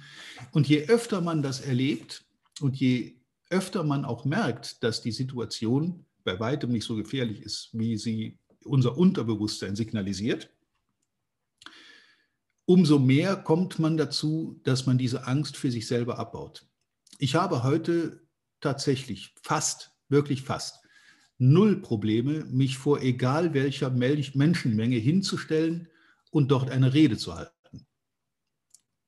Und 0.52 0.68
je 0.68 0.86
öfter 0.88 1.20
man 1.20 1.42
das 1.42 1.60
erlebt 1.60 2.24
und 2.60 2.76
je 2.76 3.16
öfter 3.50 3.84
man 3.84 4.04
auch 4.04 4.24
merkt, 4.24 4.82
dass 4.82 5.02
die 5.02 5.12
Situation 5.12 6.04
bei 6.24 6.38
weitem 6.40 6.70
nicht 6.70 6.84
so 6.84 6.96
gefährlich 6.96 7.42
ist, 7.42 7.70
wie 7.72 7.96
sie 7.96 8.38
unser 8.64 8.96
Unterbewusstsein 8.96 9.76
signalisiert, 9.76 10.50
umso 12.68 12.98
mehr 12.98 13.34
kommt 13.34 13.78
man 13.78 13.96
dazu, 13.96 14.60
dass 14.62 14.84
man 14.84 14.98
diese 14.98 15.26
Angst 15.26 15.56
für 15.56 15.70
sich 15.70 15.86
selber 15.86 16.18
abbaut. 16.18 16.66
Ich 17.18 17.34
habe 17.34 17.62
heute 17.62 18.28
tatsächlich 18.60 19.34
fast, 19.42 19.96
wirklich 20.10 20.42
fast, 20.42 20.84
null 21.38 21.80
Probleme, 21.80 22.44
mich 22.44 22.76
vor 22.76 23.00
egal 23.00 23.54
welcher 23.54 23.88
Menschenmenge 23.88 24.96
hinzustellen 24.96 25.88
und 26.30 26.50
dort 26.50 26.70
eine 26.70 26.92
Rede 26.92 27.16
zu 27.16 27.34
halten. 27.34 27.86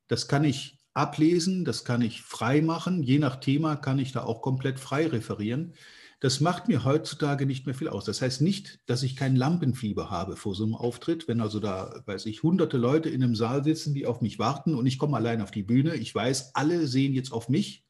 Das 0.09 0.27
kann 0.27 0.45
ich 0.45 0.79
ablesen, 0.95 1.67
das 1.67 1.85
kann 1.85 2.01
ich 2.01 2.23
frei 2.23 2.63
machen. 2.63 3.03
Je 3.03 3.19
nach 3.19 3.41
Thema 3.41 3.77
kann 3.77 3.99
ich 3.99 4.13
da 4.13 4.23
auch 4.25 4.41
komplett 4.41 4.81
frei 4.81 5.07
referieren. 5.07 5.75
Das 6.21 6.41
macht 6.41 6.69
mir 6.69 6.85
heutzutage 6.85 7.47
nicht 7.47 7.65
mehr 7.65 7.75
viel 7.75 7.89
aus. 7.89 8.05
Das 8.05 8.21
heißt 8.21 8.43
nicht, 8.43 8.79
dass 8.85 9.03
ich 9.03 9.17
kein 9.17 9.37
Lampenfieber 9.37 10.11
habe 10.11 10.37
vor 10.37 10.55
so 10.55 10.65
einem 10.65 10.75
Auftritt. 10.75 11.27
Wenn 11.29 11.41
also 11.41 11.61
da, 11.61 12.03
weiß 12.05 12.27
ich, 12.27 12.43
hunderte 12.43 12.77
Leute 12.77 13.09
in 13.09 13.25
einem 13.25 13.35
Saal 13.35 13.65
sitzen, 13.65 13.95
die 13.95 14.05
auf 14.05 14.21
mich 14.21 14.39
warten 14.39 14.75
und 14.75 14.85
ich 14.85 14.99
komme 14.99 15.17
allein 15.17 15.41
auf 15.41 15.51
die 15.51 15.63
Bühne. 15.63 15.97
Ich 15.97 16.15
weiß, 16.15 16.55
alle 16.55 16.87
sehen 16.87 17.15
jetzt 17.15 17.33
auf 17.33 17.49
mich. 17.49 17.87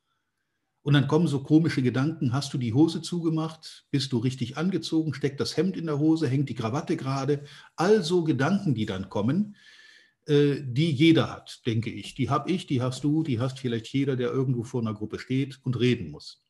Und 0.83 0.95
dann 0.95 1.09
kommen 1.09 1.27
so 1.27 1.43
komische 1.43 1.83
Gedanken. 1.83 2.33
Hast 2.33 2.55
du 2.55 2.59
die 2.59 2.73
Hose 2.73 3.03
zugemacht? 3.03 3.87
Bist 3.91 4.13
du 4.13 4.19
richtig 4.19 4.57
angezogen? 4.57 5.13
Steckt 5.13 5.41
das 5.41 5.57
Hemd 5.57 5.77
in 5.77 5.87
der 5.87 5.99
Hose? 5.99 6.29
Hängt 6.29 6.49
die 6.49 6.55
Krawatte 6.55 6.97
gerade? 6.97 7.43
All 7.75 8.03
so 8.05 8.23
Gedanken, 8.23 8.75
die 8.75 8.87
dann 8.87 9.11
kommen, 9.11 9.57
äh, 10.27 10.63
die 10.63 10.91
jeder 10.91 11.31
hat, 11.31 11.67
denke 11.67 11.91
ich. 11.91 12.15
Die 12.15 12.31
habe 12.31 12.51
ich, 12.51 12.67
die 12.67 12.81
hast 12.81 13.03
du, 13.03 13.25
die 13.25 13.41
hast 13.41 13.59
vielleicht 13.59 13.89
jeder, 13.89 14.15
der 14.15 14.31
irgendwo 14.31 14.63
vor 14.63 14.81
einer 14.81 14.95
Gruppe 14.95 15.19
steht 15.19 15.59
und 15.65 15.79
reden 15.79 16.11
muss 16.11 16.45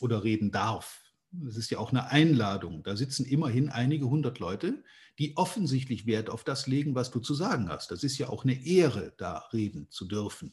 oder 0.00 0.24
reden 0.24 0.50
darf. 0.50 1.03
Das 1.42 1.56
ist 1.56 1.70
ja 1.70 1.78
auch 1.78 1.90
eine 1.90 2.10
Einladung. 2.10 2.82
Da 2.82 2.96
sitzen 2.96 3.24
immerhin 3.24 3.68
einige 3.68 4.08
hundert 4.08 4.38
Leute, 4.38 4.82
die 5.18 5.36
offensichtlich 5.36 6.06
Wert 6.06 6.30
auf 6.30 6.44
das 6.44 6.66
legen, 6.66 6.94
was 6.94 7.10
du 7.10 7.20
zu 7.20 7.34
sagen 7.34 7.68
hast. 7.68 7.90
Das 7.90 8.04
ist 8.04 8.18
ja 8.18 8.28
auch 8.28 8.44
eine 8.44 8.64
Ehre, 8.66 9.12
da 9.16 9.38
reden 9.52 9.90
zu 9.90 10.06
dürfen. 10.06 10.52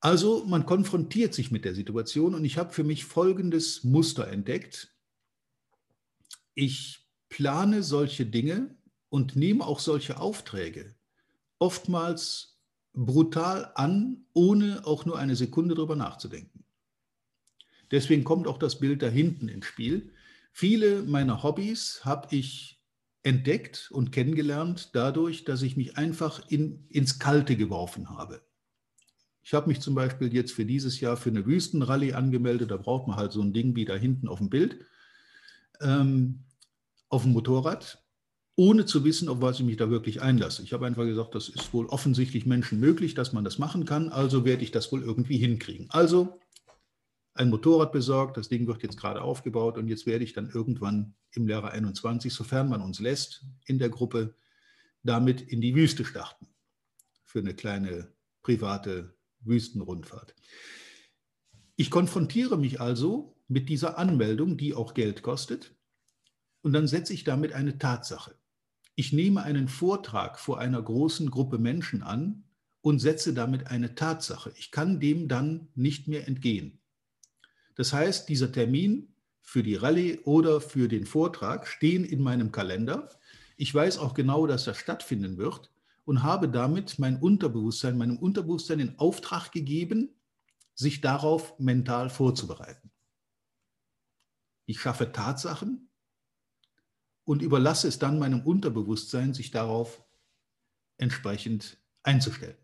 Also 0.00 0.44
man 0.44 0.64
konfrontiert 0.64 1.34
sich 1.34 1.50
mit 1.50 1.64
der 1.64 1.74
Situation 1.74 2.34
und 2.34 2.44
ich 2.44 2.56
habe 2.56 2.72
für 2.72 2.84
mich 2.84 3.04
folgendes 3.04 3.82
Muster 3.84 4.28
entdeckt. 4.28 4.94
Ich 6.54 7.08
plane 7.28 7.82
solche 7.82 8.24
Dinge 8.26 8.76
und 9.08 9.34
nehme 9.34 9.66
auch 9.66 9.80
solche 9.80 10.20
Aufträge 10.20 10.94
oftmals 11.58 12.58
brutal 12.92 13.72
an, 13.74 14.24
ohne 14.32 14.86
auch 14.86 15.04
nur 15.04 15.18
eine 15.18 15.36
Sekunde 15.36 15.74
darüber 15.74 15.96
nachzudenken. 15.96 16.64
Deswegen 17.90 18.24
kommt 18.24 18.46
auch 18.46 18.58
das 18.58 18.78
Bild 18.78 19.02
da 19.02 19.08
hinten 19.08 19.48
ins 19.48 19.66
Spiel. 19.66 20.12
Viele 20.52 21.02
meiner 21.02 21.42
Hobbys 21.42 22.00
habe 22.04 22.34
ich 22.34 22.82
entdeckt 23.22 23.90
und 23.90 24.12
kennengelernt 24.12 24.90
dadurch, 24.94 25.44
dass 25.44 25.62
ich 25.62 25.76
mich 25.76 25.96
einfach 25.96 26.48
in, 26.48 26.86
ins 26.88 27.18
Kalte 27.18 27.56
geworfen 27.56 28.10
habe. 28.10 28.42
Ich 29.42 29.54
habe 29.54 29.68
mich 29.68 29.80
zum 29.80 29.94
Beispiel 29.94 30.32
jetzt 30.34 30.52
für 30.52 30.66
dieses 30.66 31.00
Jahr 31.00 31.16
für 31.16 31.30
eine 31.30 31.46
Wüstenrallye 31.46 32.12
angemeldet. 32.12 32.70
Da 32.70 32.76
braucht 32.76 33.08
man 33.08 33.16
halt 33.16 33.32
so 33.32 33.40
ein 33.40 33.52
Ding 33.52 33.74
wie 33.76 33.84
da 33.84 33.94
hinten 33.94 34.28
auf 34.28 34.38
dem 34.38 34.50
Bild, 34.50 34.84
ähm, 35.80 36.44
auf 37.08 37.22
dem 37.22 37.32
Motorrad. 37.32 38.04
ohne 38.58 38.84
zu 38.86 39.04
wissen, 39.04 39.28
auf 39.28 39.40
was 39.40 39.60
ich 39.60 39.64
mich 39.64 39.76
da 39.76 39.88
wirklich 39.88 40.20
einlasse. 40.20 40.64
Ich 40.64 40.72
habe 40.72 40.84
einfach 40.84 41.04
gesagt, 41.04 41.36
das 41.36 41.48
ist 41.48 41.72
wohl 41.72 41.86
offensichtlich 41.86 42.44
Menschen 42.44 42.80
möglich, 42.80 43.14
dass 43.14 43.32
man 43.32 43.44
das 43.44 43.58
machen 43.58 43.84
kann, 43.84 44.08
also 44.08 44.44
werde 44.44 44.64
ich 44.64 44.72
das 44.72 44.90
wohl 44.90 45.00
irgendwie 45.04 45.38
hinkriegen. 45.38 45.86
Also 45.90 46.40
ein 47.38 47.50
Motorrad 47.50 47.92
besorgt, 47.92 48.36
das 48.36 48.48
Ding 48.48 48.66
wird 48.66 48.82
jetzt 48.82 48.96
gerade 48.96 49.22
aufgebaut 49.22 49.78
und 49.78 49.88
jetzt 49.88 50.06
werde 50.06 50.24
ich 50.24 50.32
dann 50.32 50.50
irgendwann 50.50 51.14
im 51.32 51.46
Lehrer 51.46 51.70
21, 51.70 52.34
sofern 52.34 52.68
man 52.68 52.80
uns 52.80 52.98
lässt, 52.98 53.44
in 53.66 53.78
der 53.78 53.90
Gruppe 53.90 54.34
damit 55.02 55.40
in 55.40 55.60
die 55.60 55.74
Wüste 55.74 56.04
starten 56.04 56.48
für 57.24 57.38
eine 57.38 57.54
kleine 57.54 58.12
private 58.42 59.14
Wüstenrundfahrt. 59.40 60.34
Ich 61.76 61.90
konfrontiere 61.90 62.58
mich 62.58 62.80
also 62.80 63.36
mit 63.46 63.68
dieser 63.68 63.98
Anmeldung, 63.98 64.56
die 64.56 64.74
auch 64.74 64.94
Geld 64.94 65.22
kostet, 65.22 65.74
und 66.62 66.72
dann 66.72 66.88
setze 66.88 67.14
ich 67.14 67.22
damit 67.22 67.52
eine 67.52 67.78
Tatsache. 67.78 68.34
Ich 68.96 69.12
nehme 69.12 69.44
einen 69.44 69.68
Vortrag 69.68 70.40
vor 70.40 70.58
einer 70.58 70.82
großen 70.82 71.30
Gruppe 71.30 71.58
Menschen 71.58 72.02
an 72.02 72.44
und 72.80 72.98
setze 72.98 73.32
damit 73.32 73.68
eine 73.68 73.94
Tatsache. 73.94 74.52
Ich 74.56 74.72
kann 74.72 74.98
dem 74.98 75.28
dann 75.28 75.68
nicht 75.76 76.08
mehr 76.08 76.26
entgehen. 76.26 76.77
Das 77.78 77.92
heißt, 77.92 78.28
dieser 78.28 78.50
Termin 78.50 79.14
für 79.40 79.62
die 79.62 79.76
Rallye 79.76 80.18
oder 80.24 80.60
für 80.60 80.88
den 80.88 81.06
Vortrag 81.06 81.68
stehen 81.68 82.04
in 82.04 82.20
meinem 82.20 82.50
Kalender. 82.50 83.08
Ich 83.56 83.72
weiß 83.72 83.98
auch 83.98 84.14
genau, 84.14 84.48
dass 84.48 84.64
das 84.64 84.78
stattfinden 84.78 85.38
wird 85.38 85.70
und 86.04 86.24
habe 86.24 86.48
damit 86.48 86.98
mein 86.98 87.20
Unterbewusstsein, 87.20 87.96
meinem 87.96 88.18
Unterbewusstsein 88.18 88.80
in 88.80 88.98
Auftrag 88.98 89.52
gegeben, 89.52 90.10
sich 90.74 91.02
darauf 91.02 91.56
mental 91.60 92.10
vorzubereiten. 92.10 92.90
Ich 94.66 94.80
schaffe 94.80 95.12
Tatsachen 95.12 95.88
und 97.22 97.42
überlasse 97.42 97.86
es 97.86 98.00
dann 98.00 98.18
meinem 98.18 98.40
Unterbewusstsein, 98.40 99.34
sich 99.34 99.52
darauf 99.52 100.04
entsprechend 100.96 101.78
einzustellen. 102.02 102.58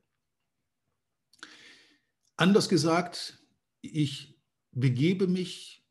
Anders 2.37 2.69
gesagt, 2.69 3.39
ich 3.81 4.34
begebe 4.75 5.27
mich 5.27 5.85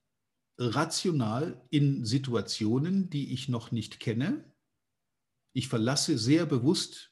rational 0.58 1.62
in 1.70 2.06
Situationen, 2.06 3.10
die 3.10 3.34
ich 3.34 3.50
noch 3.50 3.72
nicht 3.72 4.00
kenne. 4.00 4.44
Ich 5.54 5.68
verlasse 5.68 6.18
sehr 6.18 6.46
bewusst 6.46 7.12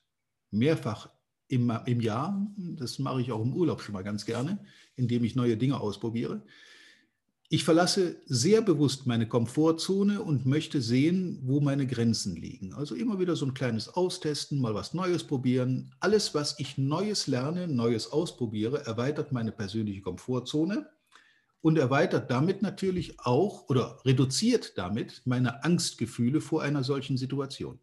mehrfach 0.52 1.10
im, 1.48 1.72
im 1.86 2.00
Jahr, 2.00 2.48
das 2.56 3.00
mache 3.00 3.22
ich 3.22 3.32
auch 3.32 3.42
im 3.42 3.54
Urlaub 3.54 3.82
schon 3.82 3.94
mal 3.94 4.04
ganz 4.04 4.26
gerne, 4.26 4.64
indem 4.96 5.24
ich 5.24 5.36
neue 5.36 5.58
Dinge 5.58 5.80
ausprobiere. 5.80 6.44
Ich 7.50 7.66
verlasse 7.66 8.22
sehr 8.26 8.62
bewusst 8.62 9.08
meine 9.08 9.28
Komfortzone 9.28 10.22
und 10.22 10.46
möchte 10.46 10.82
sehen, 10.82 11.42
wo 11.44 11.60
meine 11.60 11.86
Grenzen 11.86 12.38
liegen. 12.38 12.74
Also 12.74 12.96
immer 12.96 13.20
wieder 13.20 13.36
so 13.36 13.46
ein 13.46 13.54
kleines 13.54 13.90
Austesten, 13.90 14.62
mal 14.62 14.74
was 14.74 14.94
Neues 14.94 15.26
probieren. 15.26 15.94
Alles, 16.00 16.34
was 16.34 16.58
ich 16.60 16.78
Neues 16.78 17.28
lerne, 17.28 17.68
Neues 17.68 18.08
ausprobiere, 18.08 18.86
erweitert 18.86 19.34
meine 19.34 19.52
persönliche 19.52 20.00
Komfortzone 20.00 20.88
und 21.62 21.78
erweitert 21.78 22.32
damit 22.32 22.62
natürlich 22.62 23.20
auch 23.20 23.70
oder 23.70 24.00
reduziert 24.04 24.78
damit 24.78 25.22
meine 25.26 25.64
Angstgefühle 25.64 26.42
vor 26.42 26.62
einer 26.64 26.84
solchen 26.84 27.18
Situation. 27.18 27.80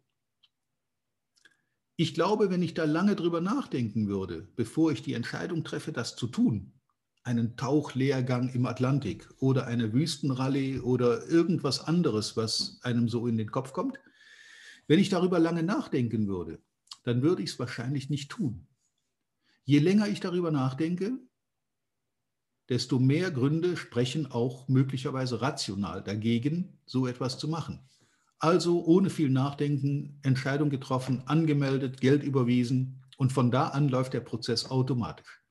Ich 1.95 2.13
glaube, 2.13 2.49
wenn 2.49 2.61
ich 2.61 2.73
da 2.73 2.85
lange 2.85 3.15
drüber 3.15 3.41
nachdenken 3.41 4.07
würde, 4.07 4.47
bevor 4.55 4.91
ich 4.91 5.01
die 5.01 5.13
Entscheidung 5.13 5.63
treffe, 5.63 5.91
das 5.91 6.15
zu 6.15 6.27
tun, 6.27 6.73
einen 7.23 7.57
Tauchlehrgang 7.57 8.49
im 8.49 8.65
Atlantik 8.65 9.29
oder 9.39 9.67
eine 9.67 9.91
Wüstenrallye 9.93 10.79
oder 10.79 11.27
irgendwas 11.27 11.81
anderes, 11.81 12.37
was 12.37 12.79
einem 12.83 13.09
so 13.09 13.27
in 13.27 13.37
den 13.37 13.51
Kopf 13.51 13.73
kommt, 13.73 13.99
wenn 14.87 14.99
ich 14.99 15.09
darüber 15.09 15.39
lange 15.39 15.61
nachdenken 15.61 16.27
würde, 16.27 16.61
dann 17.03 17.21
würde 17.21 17.43
ich 17.43 17.51
es 17.51 17.59
wahrscheinlich 17.59 18.09
nicht 18.09 18.31
tun. 18.31 18.67
Je 19.65 19.79
länger 19.79 20.07
ich 20.07 20.19
darüber 20.19 20.51
nachdenke, 20.51 21.19
desto 22.69 22.99
mehr 22.99 23.31
Gründe 23.31 23.75
sprechen 23.75 24.31
auch 24.31 24.67
möglicherweise 24.67 25.41
rational 25.41 26.03
dagegen, 26.03 26.77
so 26.85 27.07
etwas 27.07 27.37
zu 27.37 27.47
machen. 27.47 27.79
Also 28.37 28.85
ohne 28.85 29.09
viel 29.09 29.29
Nachdenken, 29.29 30.19
Entscheidung 30.21 30.69
getroffen, 30.69 31.23
angemeldet, 31.25 31.99
Geld 31.99 32.23
überwiesen 32.23 33.03
und 33.17 33.33
von 33.33 33.51
da 33.51 33.67
an 33.67 33.89
läuft 33.89 34.13
der 34.13 34.21
Prozess 34.21 34.69
automatisch. 34.69 35.41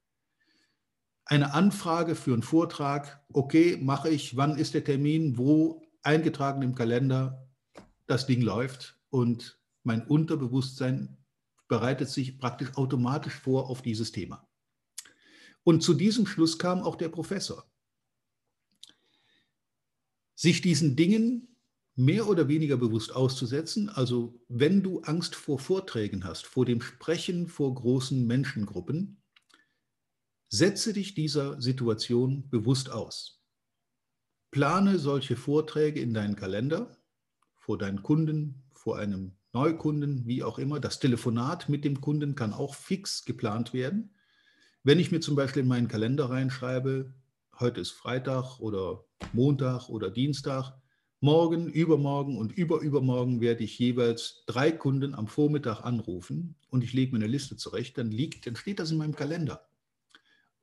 Eine 1.27 1.53
Anfrage 1.53 2.15
für 2.15 2.33
einen 2.33 2.43
Vortrag, 2.43 3.23
okay, 3.35 3.77
mache 3.83 4.09
ich, 4.09 4.39
wann 4.39 4.57
ist 4.57 4.73
der 4.73 4.85
Termin, 4.85 5.37
wo, 5.37 5.83
eingetragen 6.03 6.63
im 6.63 6.75
Kalender, 6.75 7.47
das 8.07 8.27
Ding 8.27 8.41
läuft 8.41 8.99
und 9.11 9.61
mein 9.83 10.07
Unterbewusstsein 10.07 11.19
bereitet 11.69 12.09
sich 12.09 12.39
praktisch 12.39 12.75
automatisch 12.77 13.35
vor 13.35 13.69
auf 13.69 13.83
dieses 13.83 14.13
Thema. 14.13 14.48
Und 15.65 15.83
zu 15.83 15.95
diesem 15.95 16.27
Schluss 16.27 16.59
kam 16.59 16.83
auch 16.83 16.97
der 16.97 17.09
Professor. 17.09 17.71
Sich 20.35 20.63
diesen 20.63 20.97
Dingen 20.97 21.57
mehr 21.95 22.29
oder 22.29 22.47
weniger 22.47 22.77
bewusst 22.77 23.15
auszusetzen, 23.15 23.89
also 23.89 24.41
wenn 24.49 24.83
du 24.85 25.01
Angst 25.01 25.35
vor 25.35 25.59
Vorträgen 25.59 26.25
hast, 26.25 26.47
vor 26.47 26.65
dem 26.65 26.81
Sprechen 26.81 27.49
vor 27.49 27.75
großen 27.75 28.25
Menschengruppen, 28.25 29.21
setze 30.49 30.93
dich 30.93 31.15
dieser 31.15 31.61
Situation 31.61 32.49
bewusst 32.49 32.91
aus. 32.91 33.43
Plane 34.51 34.99
solche 34.99 35.37
Vorträge 35.37 36.01
in 36.01 36.15
deinen 36.15 36.37
Kalender, 36.37 36.97
vor 37.57 37.77
deinen 37.77 38.03
Kunden, 38.03 38.63
vor 38.73 38.97
einem 38.97 39.33
Neukunden, 39.53 40.25
wie 40.27 40.43
auch 40.43 40.59
immer. 40.59 40.81
Das 40.81 41.01
Telefonat 41.01 41.69
mit 41.69 41.85
dem 41.85 42.01
Kunden 42.01 42.35
kann 42.35 42.53
auch 42.53 42.75
fix 42.75 43.25
geplant 43.25 43.73
werden. 43.73 44.15
Wenn 44.89 45.01
ich 45.01 45.13
mir 45.13 45.21
zum 45.21 45.37
Beispiel 45.37 45.65
in 45.65 45.69
meinen 45.69 45.87
Kalender 45.87 46.31
reinschreibe, 46.31 47.13
heute 47.61 47.79
ist 47.79 47.91
Freitag 47.91 48.59
oder 48.59 49.05
Montag 49.35 49.91
oder 49.91 50.11
Dienstag, 50.11 50.73
morgen, 51.21 51.69
übermorgen 51.69 52.39
und 52.39 52.53
überübermorgen 52.53 53.43
werde 53.43 53.65
ich 53.65 53.79
jeweils 53.79 54.45
drei 54.47 54.73
Kunden 54.73 55.15
am 55.15 55.27
Vormittag 55.27 55.83
anrufen 55.83 56.57
und 56.71 56.83
ich 56.83 56.95
lege 56.95 57.13
mir 57.13 57.19
eine 57.19 57.27
Liste 57.27 57.55
zurecht, 57.59 57.99
dann, 57.99 58.11
liegt, 58.11 58.47
dann 58.47 58.57
steht 58.57 58.79
das 58.79 58.91
in 58.91 58.97
meinem 58.97 59.15
Kalender. 59.15 59.69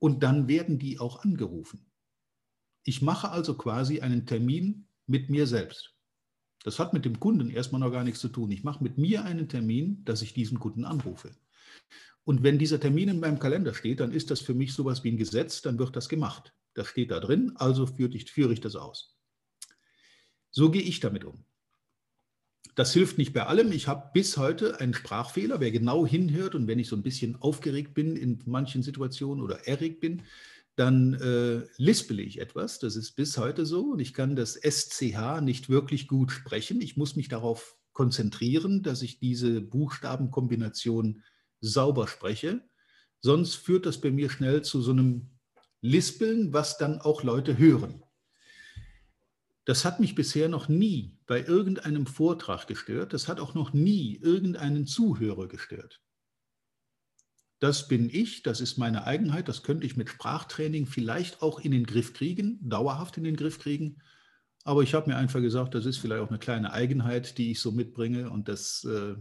Und 0.00 0.24
dann 0.24 0.48
werden 0.48 0.80
die 0.80 0.98
auch 0.98 1.22
angerufen. 1.22 1.86
Ich 2.82 3.02
mache 3.02 3.30
also 3.30 3.56
quasi 3.56 4.00
einen 4.00 4.26
Termin 4.26 4.88
mit 5.06 5.30
mir 5.30 5.46
selbst. 5.46 5.94
Das 6.64 6.80
hat 6.80 6.92
mit 6.92 7.04
dem 7.04 7.20
Kunden 7.20 7.48
erstmal 7.48 7.80
noch 7.80 7.92
gar 7.92 8.02
nichts 8.02 8.18
zu 8.18 8.28
tun. 8.28 8.50
Ich 8.50 8.64
mache 8.64 8.82
mit 8.82 8.98
mir 8.98 9.24
einen 9.24 9.48
Termin, 9.48 10.04
dass 10.04 10.20
ich 10.20 10.34
diesen 10.34 10.58
Kunden 10.58 10.84
anrufe. 10.84 11.30
Und 12.26 12.42
wenn 12.42 12.58
dieser 12.58 12.80
Termin 12.80 13.08
in 13.08 13.20
meinem 13.20 13.38
Kalender 13.38 13.72
steht, 13.72 14.00
dann 14.00 14.10
ist 14.10 14.32
das 14.32 14.40
für 14.40 14.52
mich 14.52 14.74
sowas 14.74 15.04
wie 15.04 15.12
ein 15.12 15.16
Gesetz, 15.16 15.62
dann 15.62 15.78
wird 15.78 15.94
das 15.94 16.08
gemacht. 16.08 16.52
Das 16.74 16.88
steht 16.88 17.12
da 17.12 17.20
drin, 17.20 17.52
also 17.54 17.86
führe 17.86 18.16
ich, 18.16 18.32
führe 18.32 18.52
ich 18.52 18.60
das 18.60 18.74
aus. 18.74 19.16
So 20.50 20.72
gehe 20.72 20.82
ich 20.82 20.98
damit 20.98 21.24
um. 21.24 21.44
Das 22.74 22.92
hilft 22.92 23.16
nicht 23.16 23.32
bei 23.32 23.46
allem. 23.46 23.70
Ich 23.70 23.86
habe 23.86 24.10
bis 24.12 24.36
heute 24.38 24.80
einen 24.80 24.92
Sprachfehler. 24.92 25.60
Wer 25.60 25.70
genau 25.70 26.04
hinhört 26.04 26.56
und 26.56 26.66
wenn 26.66 26.80
ich 26.80 26.88
so 26.88 26.96
ein 26.96 27.04
bisschen 27.04 27.36
aufgeregt 27.36 27.94
bin 27.94 28.16
in 28.16 28.42
manchen 28.44 28.82
Situationen 28.82 29.42
oder 29.42 29.68
erregt 29.68 30.00
bin, 30.00 30.22
dann 30.74 31.14
äh, 31.14 31.62
lispele 31.76 32.22
ich 32.22 32.40
etwas. 32.40 32.80
Das 32.80 32.96
ist 32.96 33.12
bis 33.12 33.38
heute 33.38 33.66
so. 33.66 33.92
Und 33.92 34.00
ich 34.00 34.12
kann 34.12 34.34
das 34.34 34.56
SCH 34.56 35.40
nicht 35.42 35.68
wirklich 35.68 36.08
gut 36.08 36.32
sprechen. 36.32 36.80
Ich 36.80 36.96
muss 36.96 37.14
mich 37.14 37.28
darauf 37.28 37.76
konzentrieren, 37.92 38.82
dass 38.82 39.02
ich 39.02 39.20
diese 39.20 39.60
Buchstabenkombination 39.60 41.22
sauber 41.60 42.08
spreche. 42.08 42.60
Sonst 43.20 43.54
führt 43.56 43.86
das 43.86 44.00
bei 44.00 44.10
mir 44.10 44.30
schnell 44.30 44.62
zu 44.62 44.80
so 44.82 44.92
einem 44.92 45.30
Lispeln, 45.80 46.52
was 46.52 46.78
dann 46.78 47.00
auch 47.00 47.22
Leute 47.22 47.58
hören. 47.58 48.02
Das 49.64 49.84
hat 49.84 49.98
mich 49.98 50.14
bisher 50.14 50.48
noch 50.48 50.68
nie 50.68 51.18
bei 51.26 51.42
irgendeinem 51.42 52.06
Vortrag 52.06 52.66
gestört. 52.66 53.12
Das 53.12 53.26
hat 53.26 53.40
auch 53.40 53.54
noch 53.54 53.72
nie 53.72 54.16
irgendeinen 54.16 54.86
Zuhörer 54.86 55.48
gestört. 55.48 56.00
Das 57.58 57.88
bin 57.88 58.10
ich, 58.12 58.42
das 58.42 58.60
ist 58.60 58.76
meine 58.76 59.06
Eigenheit, 59.06 59.48
das 59.48 59.62
könnte 59.62 59.86
ich 59.86 59.96
mit 59.96 60.10
Sprachtraining 60.10 60.86
vielleicht 60.86 61.42
auch 61.42 61.58
in 61.58 61.72
den 61.72 61.86
Griff 61.86 62.12
kriegen, 62.12 62.58
dauerhaft 62.62 63.16
in 63.16 63.24
den 63.24 63.34
Griff 63.34 63.58
kriegen. 63.58 64.02
Aber 64.62 64.82
ich 64.82 64.94
habe 64.94 65.08
mir 65.08 65.16
einfach 65.16 65.40
gesagt, 65.40 65.74
das 65.74 65.86
ist 65.86 65.96
vielleicht 65.96 66.20
auch 66.20 66.28
eine 66.28 66.38
kleine 66.38 66.72
Eigenheit, 66.72 67.38
die 67.38 67.52
ich 67.52 67.60
so 67.60 67.72
mitbringe 67.72 68.30
und 68.30 68.48
das 68.48 68.84
äh, 68.84 69.14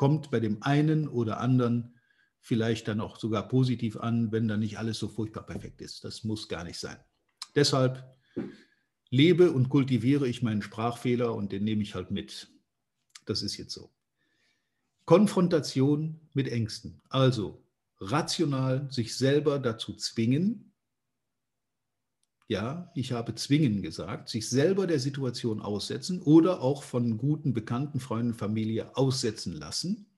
kommt 0.00 0.30
bei 0.30 0.40
dem 0.40 0.62
einen 0.62 1.08
oder 1.08 1.40
anderen 1.40 1.94
vielleicht 2.40 2.88
dann 2.88 3.02
auch 3.02 3.18
sogar 3.18 3.46
positiv 3.48 3.98
an, 3.98 4.32
wenn 4.32 4.48
da 4.48 4.56
nicht 4.56 4.78
alles 4.78 4.98
so 4.98 5.08
furchtbar 5.08 5.44
perfekt 5.44 5.82
ist. 5.82 6.04
Das 6.04 6.24
muss 6.24 6.48
gar 6.48 6.64
nicht 6.64 6.78
sein. 6.78 6.96
Deshalb 7.54 8.02
lebe 9.10 9.52
und 9.52 9.68
kultiviere 9.68 10.26
ich 10.26 10.40
meinen 10.40 10.62
Sprachfehler 10.62 11.34
und 11.34 11.52
den 11.52 11.64
nehme 11.64 11.82
ich 11.82 11.94
halt 11.94 12.10
mit. 12.10 12.48
Das 13.26 13.42
ist 13.42 13.58
jetzt 13.58 13.74
so. 13.74 13.92
Konfrontation 15.04 16.18
mit 16.32 16.48
Ängsten. 16.48 17.02
Also 17.10 17.62
rational 17.98 18.90
sich 18.90 19.14
selber 19.14 19.58
dazu 19.58 19.94
zwingen, 19.94 20.69
ja, 22.50 22.90
ich 22.96 23.12
habe 23.12 23.36
zwingen 23.36 23.80
gesagt, 23.80 24.28
sich 24.28 24.48
selber 24.48 24.88
der 24.88 24.98
Situation 24.98 25.62
aussetzen 25.62 26.20
oder 26.20 26.62
auch 26.62 26.82
von 26.82 27.16
guten 27.16 27.52
Bekannten, 27.52 28.00
Freunden, 28.00 28.34
Familie 28.34 28.96
aussetzen 28.96 29.52
lassen 29.52 30.10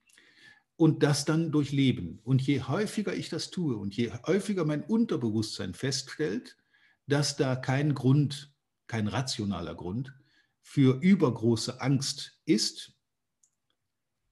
und 0.75 1.03
das 1.03 1.25
dann 1.25 1.51
durchleben. 1.51 2.21
Und 2.23 2.41
je 2.41 2.61
häufiger 2.63 3.13
ich 3.13 3.29
das 3.29 3.51
tue 3.51 3.77
und 3.77 3.95
je 3.95 4.11
häufiger 4.25 4.65
mein 4.65 4.81
Unterbewusstsein 4.83 5.75
feststellt, 5.75 6.57
dass 7.05 7.35
da 7.35 7.55
kein 7.55 7.93
Grund, 7.93 8.51
kein 8.87 9.07
rationaler 9.07 9.75
Grund 9.75 10.15
für 10.63 10.99
übergroße 11.03 11.81
Angst 11.81 12.39
ist, 12.45 12.95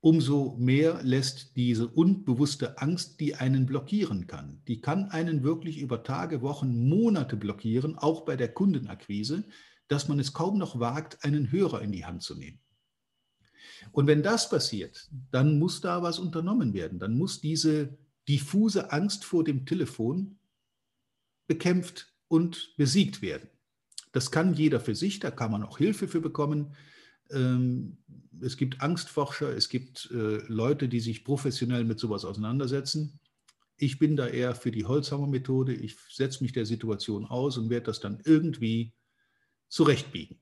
umso 0.01 0.55
mehr 0.57 1.01
lässt 1.03 1.55
diese 1.55 1.87
unbewusste 1.87 2.79
Angst, 2.79 3.19
die 3.19 3.35
einen 3.35 3.67
blockieren 3.67 4.25
kann. 4.27 4.61
Die 4.67 4.81
kann 4.81 5.05
einen 5.05 5.43
wirklich 5.43 5.77
über 5.79 6.03
Tage, 6.03 6.41
Wochen, 6.41 6.89
Monate 6.89 7.37
blockieren, 7.37 7.97
auch 7.97 8.25
bei 8.25 8.35
der 8.35 8.51
Kundenakquise, 8.51 9.45
dass 9.87 10.07
man 10.07 10.19
es 10.19 10.33
kaum 10.33 10.57
noch 10.57 10.79
wagt, 10.79 11.23
einen 11.23 11.51
Hörer 11.51 11.81
in 11.81 11.91
die 11.91 12.05
Hand 12.05 12.23
zu 12.23 12.35
nehmen. 12.35 12.59
Und 13.91 14.07
wenn 14.07 14.23
das 14.23 14.49
passiert, 14.49 15.09
dann 15.31 15.59
muss 15.59 15.81
da 15.81 16.01
was 16.01 16.17
unternommen 16.17 16.73
werden. 16.73 16.99
Dann 16.99 17.17
muss 17.17 17.41
diese 17.41 17.97
diffuse 18.27 18.91
Angst 18.91 19.23
vor 19.23 19.43
dem 19.43 19.65
Telefon 19.65 20.39
bekämpft 21.47 22.13
und 22.27 22.73
besiegt 22.77 23.21
werden. 23.21 23.49
Das 24.13 24.31
kann 24.31 24.53
jeder 24.53 24.79
für 24.79 24.95
sich, 24.95 25.19
da 25.19 25.31
kann 25.31 25.51
man 25.51 25.63
auch 25.63 25.77
Hilfe 25.77 26.07
für 26.07 26.21
bekommen. 26.21 26.75
Ähm, 27.31 27.97
es 28.41 28.57
gibt 28.57 28.81
Angstforscher, 28.81 29.55
es 29.55 29.69
gibt 29.69 30.09
äh, 30.11 30.37
Leute, 30.47 30.87
die 30.87 30.99
sich 30.99 31.23
professionell 31.23 31.83
mit 31.83 31.99
sowas 31.99 32.25
auseinandersetzen. 32.25 33.19
Ich 33.77 33.99
bin 33.99 34.15
da 34.15 34.27
eher 34.27 34.55
für 34.55 34.71
die 34.71 34.85
Holzhammer-Methode. 34.85 35.73
Ich 35.73 35.97
setze 36.09 36.43
mich 36.43 36.53
der 36.53 36.65
Situation 36.65 37.25
aus 37.25 37.57
und 37.57 37.69
werde 37.69 37.87
das 37.87 37.99
dann 37.99 38.21
irgendwie 38.25 38.93
zurechtbiegen. 39.69 40.39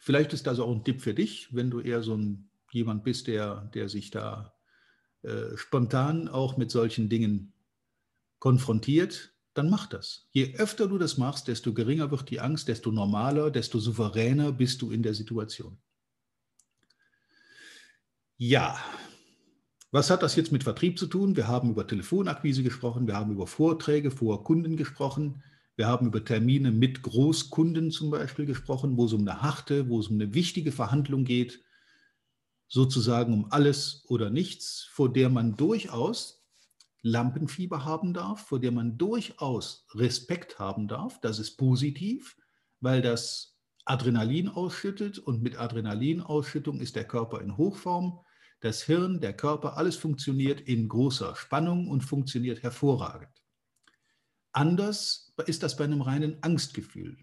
Vielleicht 0.00 0.32
ist 0.32 0.46
das 0.46 0.58
auch 0.58 0.74
ein 0.74 0.84
Tipp 0.84 1.02
für 1.02 1.14
dich, 1.14 1.54
wenn 1.54 1.70
du 1.70 1.80
eher 1.80 2.02
so 2.02 2.16
ein, 2.16 2.50
jemand 2.72 3.04
bist, 3.04 3.26
der, 3.26 3.70
der 3.74 3.88
sich 3.88 4.10
da 4.10 4.54
äh, 5.22 5.56
spontan 5.56 6.28
auch 6.28 6.56
mit 6.56 6.70
solchen 6.70 7.08
Dingen 7.08 7.52
konfrontiert, 8.38 9.29
dann 9.54 9.68
mach 9.68 9.86
das. 9.86 10.28
Je 10.30 10.54
öfter 10.56 10.86
du 10.86 10.98
das 10.98 11.18
machst, 11.18 11.48
desto 11.48 11.74
geringer 11.74 12.10
wird 12.10 12.30
die 12.30 12.40
Angst, 12.40 12.68
desto 12.68 12.92
normaler, 12.92 13.50
desto 13.50 13.78
souveräner 13.78 14.52
bist 14.52 14.80
du 14.82 14.90
in 14.90 15.02
der 15.02 15.14
Situation. 15.14 15.78
Ja, 18.36 18.78
was 19.90 20.08
hat 20.08 20.22
das 20.22 20.36
jetzt 20.36 20.52
mit 20.52 20.62
Vertrieb 20.62 20.98
zu 20.98 21.06
tun? 21.06 21.36
Wir 21.36 21.48
haben 21.48 21.70
über 21.70 21.86
Telefonakquise 21.86 22.62
gesprochen, 22.62 23.06
wir 23.08 23.16
haben 23.16 23.32
über 23.32 23.46
Vorträge 23.46 24.10
vor 24.10 24.44
Kunden 24.44 24.76
gesprochen, 24.76 25.42
wir 25.76 25.88
haben 25.88 26.06
über 26.06 26.24
Termine 26.24 26.70
mit 26.70 27.02
Großkunden 27.02 27.90
zum 27.90 28.10
Beispiel 28.10 28.46
gesprochen, 28.46 28.96
wo 28.96 29.06
es 29.06 29.12
um 29.12 29.22
eine 29.22 29.42
harte, 29.42 29.88
wo 29.88 29.98
es 29.98 30.08
um 30.08 30.14
eine 30.14 30.32
wichtige 30.32 30.72
Verhandlung 30.72 31.24
geht, 31.24 31.64
sozusagen 32.68 33.32
um 33.32 33.50
alles 33.50 34.04
oder 34.06 34.30
nichts, 34.30 34.86
vor 34.92 35.12
der 35.12 35.28
man 35.28 35.56
durchaus 35.56 36.39
Lampenfieber 37.02 37.84
haben 37.84 38.12
darf, 38.12 38.46
vor 38.46 38.60
der 38.60 38.72
man 38.72 38.98
durchaus 38.98 39.86
Respekt 39.94 40.58
haben 40.58 40.88
darf. 40.88 41.20
Das 41.20 41.38
ist 41.38 41.56
positiv, 41.56 42.36
weil 42.80 43.02
das 43.02 43.58
Adrenalin 43.84 44.48
ausschüttet 44.48 45.18
und 45.18 45.42
mit 45.42 45.58
Adrenalinausschüttung 45.58 46.80
ist 46.80 46.96
der 46.96 47.06
Körper 47.06 47.40
in 47.40 47.56
Hochform. 47.56 48.20
Das 48.60 48.82
Hirn, 48.82 49.20
der 49.20 49.34
Körper, 49.34 49.76
alles 49.78 49.96
funktioniert 49.96 50.60
in 50.60 50.88
großer 50.88 51.34
Spannung 51.34 51.88
und 51.88 52.02
funktioniert 52.02 52.62
hervorragend. 52.62 53.42
Anders 54.52 55.34
ist 55.46 55.62
das 55.62 55.76
bei 55.76 55.84
einem 55.84 56.02
reinen 56.02 56.42
Angstgefühl. 56.42 57.16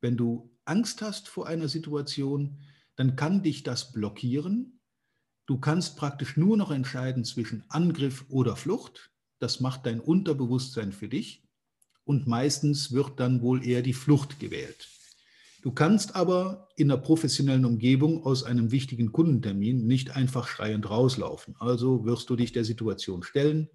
Wenn 0.00 0.16
du 0.16 0.56
Angst 0.64 1.02
hast 1.02 1.28
vor 1.28 1.46
einer 1.46 1.68
Situation, 1.68 2.60
dann 2.96 3.14
kann 3.14 3.42
dich 3.42 3.62
das 3.62 3.92
blockieren. 3.92 4.80
Du 5.46 5.58
kannst 5.58 5.96
praktisch 5.96 6.36
nur 6.36 6.56
noch 6.56 6.70
entscheiden 6.70 7.24
zwischen 7.24 7.64
Angriff 7.68 8.24
oder 8.28 8.56
Flucht. 8.56 9.11
Das 9.42 9.58
macht 9.58 9.86
dein 9.86 9.98
Unterbewusstsein 9.98 10.92
für 10.92 11.08
dich 11.08 11.42
und 12.04 12.28
meistens 12.28 12.92
wird 12.92 13.18
dann 13.18 13.42
wohl 13.42 13.66
eher 13.66 13.82
die 13.82 13.92
Flucht 13.92 14.38
gewählt. 14.38 14.88
Du 15.62 15.72
kannst 15.72 16.14
aber 16.14 16.68
in 16.76 16.88
einer 16.88 17.00
professionellen 17.00 17.64
Umgebung 17.64 18.24
aus 18.24 18.44
einem 18.44 18.70
wichtigen 18.70 19.10
Kundentermin 19.10 19.84
nicht 19.84 20.14
einfach 20.14 20.46
schreiend 20.46 20.88
rauslaufen. 20.88 21.56
Also 21.58 22.04
wirst 22.04 22.30
du 22.30 22.36
dich 22.36 22.52
der 22.52 22.64
Situation 22.64 23.24
stellen, 23.24 23.68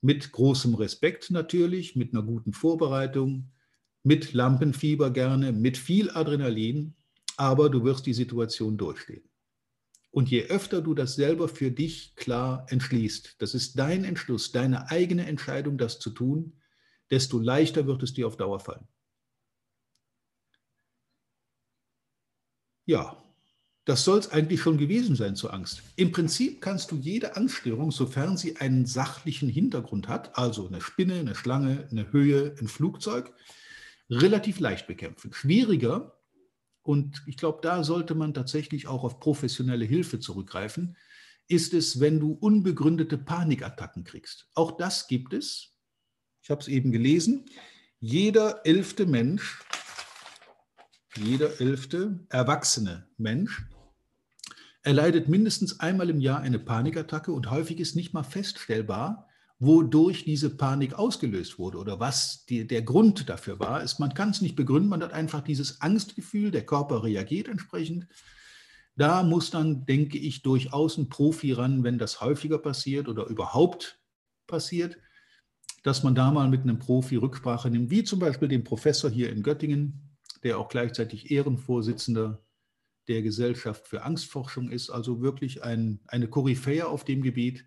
mit 0.00 0.32
großem 0.32 0.74
Respekt 0.74 1.30
natürlich, 1.30 1.94
mit 1.94 2.12
einer 2.12 2.24
guten 2.24 2.52
Vorbereitung, 2.52 3.52
mit 4.02 4.32
Lampenfieber 4.32 5.12
gerne, 5.12 5.52
mit 5.52 5.78
viel 5.78 6.10
Adrenalin, 6.10 6.96
aber 7.36 7.70
du 7.70 7.84
wirst 7.84 8.06
die 8.06 8.14
Situation 8.14 8.76
durchstehen. 8.76 9.22
Und 10.18 10.28
je 10.28 10.46
öfter 10.46 10.82
du 10.82 10.94
das 10.94 11.14
selber 11.14 11.46
für 11.46 11.70
dich 11.70 12.16
klar 12.16 12.66
entschließt, 12.70 13.36
das 13.38 13.54
ist 13.54 13.78
dein 13.78 14.02
Entschluss, 14.02 14.50
deine 14.50 14.90
eigene 14.90 15.24
Entscheidung, 15.26 15.78
das 15.78 16.00
zu 16.00 16.10
tun, 16.10 16.60
desto 17.08 17.38
leichter 17.38 17.86
wird 17.86 18.02
es 18.02 18.14
dir 18.14 18.26
auf 18.26 18.36
Dauer 18.36 18.58
fallen. 18.58 18.88
Ja, 22.84 23.22
das 23.84 24.02
soll 24.02 24.18
es 24.18 24.32
eigentlich 24.32 24.60
schon 24.60 24.76
gewesen 24.76 25.14
sein 25.14 25.36
zur 25.36 25.54
Angst. 25.54 25.84
Im 25.94 26.10
Prinzip 26.10 26.60
kannst 26.60 26.90
du 26.90 26.96
jede 26.96 27.36
Angststörung, 27.36 27.92
sofern 27.92 28.36
sie 28.36 28.56
einen 28.56 28.86
sachlichen 28.86 29.48
Hintergrund 29.48 30.08
hat, 30.08 30.36
also 30.36 30.66
eine 30.66 30.80
Spinne, 30.80 31.20
eine 31.20 31.36
Schlange, 31.36 31.86
eine 31.92 32.10
Höhe, 32.10 32.56
ein 32.60 32.66
Flugzeug, 32.66 33.32
relativ 34.10 34.58
leicht 34.58 34.88
bekämpfen. 34.88 35.32
Schwieriger 35.32 36.17
und 36.88 37.22
ich 37.26 37.36
glaube, 37.36 37.58
da 37.60 37.84
sollte 37.84 38.14
man 38.14 38.32
tatsächlich 38.32 38.86
auch 38.86 39.04
auf 39.04 39.20
professionelle 39.20 39.84
Hilfe 39.84 40.20
zurückgreifen, 40.20 40.96
ist 41.46 41.74
es, 41.74 42.00
wenn 42.00 42.18
du 42.18 42.32
unbegründete 42.32 43.18
Panikattacken 43.18 44.04
kriegst. 44.04 44.48
Auch 44.54 44.70
das 44.78 45.06
gibt 45.06 45.34
es. 45.34 45.76
Ich 46.40 46.48
habe 46.48 46.62
es 46.62 46.66
eben 46.66 46.90
gelesen. 46.90 47.44
Jeder 48.00 48.64
elfte 48.64 49.04
Mensch, 49.04 49.62
jeder 51.14 51.60
elfte 51.60 52.24
erwachsene 52.30 53.06
Mensch 53.18 53.66
erleidet 54.80 55.28
mindestens 55.28 55.80
einmal 55.80 56.08
im 56.08 56.22
Jahr 56.22 56.40
eine 56.40 56.58
Panikattacke 56.58 57.32
und 57.32 57.50
häufig 57.50 57.80
ist 57.80 57.96
nicht 57.96 58.14
mal 58.14 58.22
feststellbar, 58.22 59.27
wodurch 59.58 60.24
diese 60.24 60.56
Panik 60.56 60.94
ausgelöst 60.94 61.58
wurde 61.58 61.78
oder 61.78 61.98
was 61.98 62.44
die, 62.46 62.66
der 62.66 62.82
Grund 62.82 63.28
dafür 63.28 63.58
war. 63.58 63.82
Ist, 63.82 63.98
man 63.98 64.14
kann 64.14 64.30
es 64.30 64.40
nicht 64.40 64.54
begründen, 64.54 64.88
man 64.88 65.02
hat 65.02 65.12
einfach 65.12 65.40
dieses 65.40 65.80
Angstgefühl, 65.80 66.50
der 66.50 66.64
Körper 66.64 67.02
reagiert 67.02 67.48
entsprechend. 67.48 68.06
Da 68.96 69.22
muss 69.22 69.50
dann, 69.50 69.84
denke 69.84 70.18
ich, 70.18 70.42
durchaus 70.42 70.96
ein 70.96 71.08
Profi 71.08 71.52
ran, 71.52 71.82
wenn 71.82 71.98
das 71.98 72.20
häufiger 72.20 72.58
passiert 72.58 73.08
oder 73.08 73.26
überhaupt 73.26 74.00
passiert, 74.46 74.98
dass 75.82 76.02
man 76.02 76.14
da 76.14 76.30
mal 76.30 76.48
mit 76.48 76.62
einem 76.62 76.78
Profi 76.78 77.16
Rücksprache 77.16 77.70
nimmt, 77.70 77.90
wie 77.90 78.04
zum 78.04 78.18
Beispiel 78.18 78.48
dem 78.48 78.64
Professor 78.64 79.10
hier 79.10 79.30
in 79.30 79.42
Göttingen, 79.42 80.16
der 80.42 80.58
auch 80.58 80.68
gleichzeitig 80.68 81.30
Ehrenvorsitzender 81.30 82.44
der 83.08 83.22
Gesellschaft 83.22 83.88
für 83.88 84.02
Angstforschung 84.02 84.70
ist, 84.70 84.90
also 84.90 85.20
wirklich 85.20 85.64
ein, 85.64 86.00
eine 86.06 86.28
Koryphäe 86.28 86.86
auf 86.86 87.04
dem 87.04 87.22
Gebiet 87.22 87.64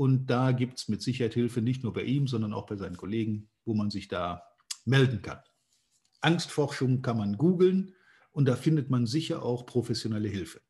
und 0.00 0.28
da 0.28 0.52
gibt 0.52 0.78
es 0.78 0.88
mit 0.88 1.02
Sicherheit 1.02 1.34
Hilfe, 1.34 1.60
nicht 1.60 1.82
nur 1.82 1.92
bei 1.92 2.04
ihm, 2.04 2.26
sondern 2.26 2.54
auch 2.54 2.64
bei 2.64 2.76
seinen 2.76 2.96
Kollegen, 2.96 3.50
wo 3.66 3.74
man 3.74 3.90
sich 3.90 4.08
da 4.08 4.44
melden 4.86 5.20
kann. 5.20 5.40
Angstforschung 6.22 7.02
kann 7.02 7.18
man 7.18 7.36
googeln 7.36 7.94
und 8.30 8.46
da 8.46 8.56
findet 8.56 8.88
man 8.88 9.04
sicher 9.04 9.42
auch 9.42 9.66
professionelle 9.66 10.30
Hilfe. 10.30 10.62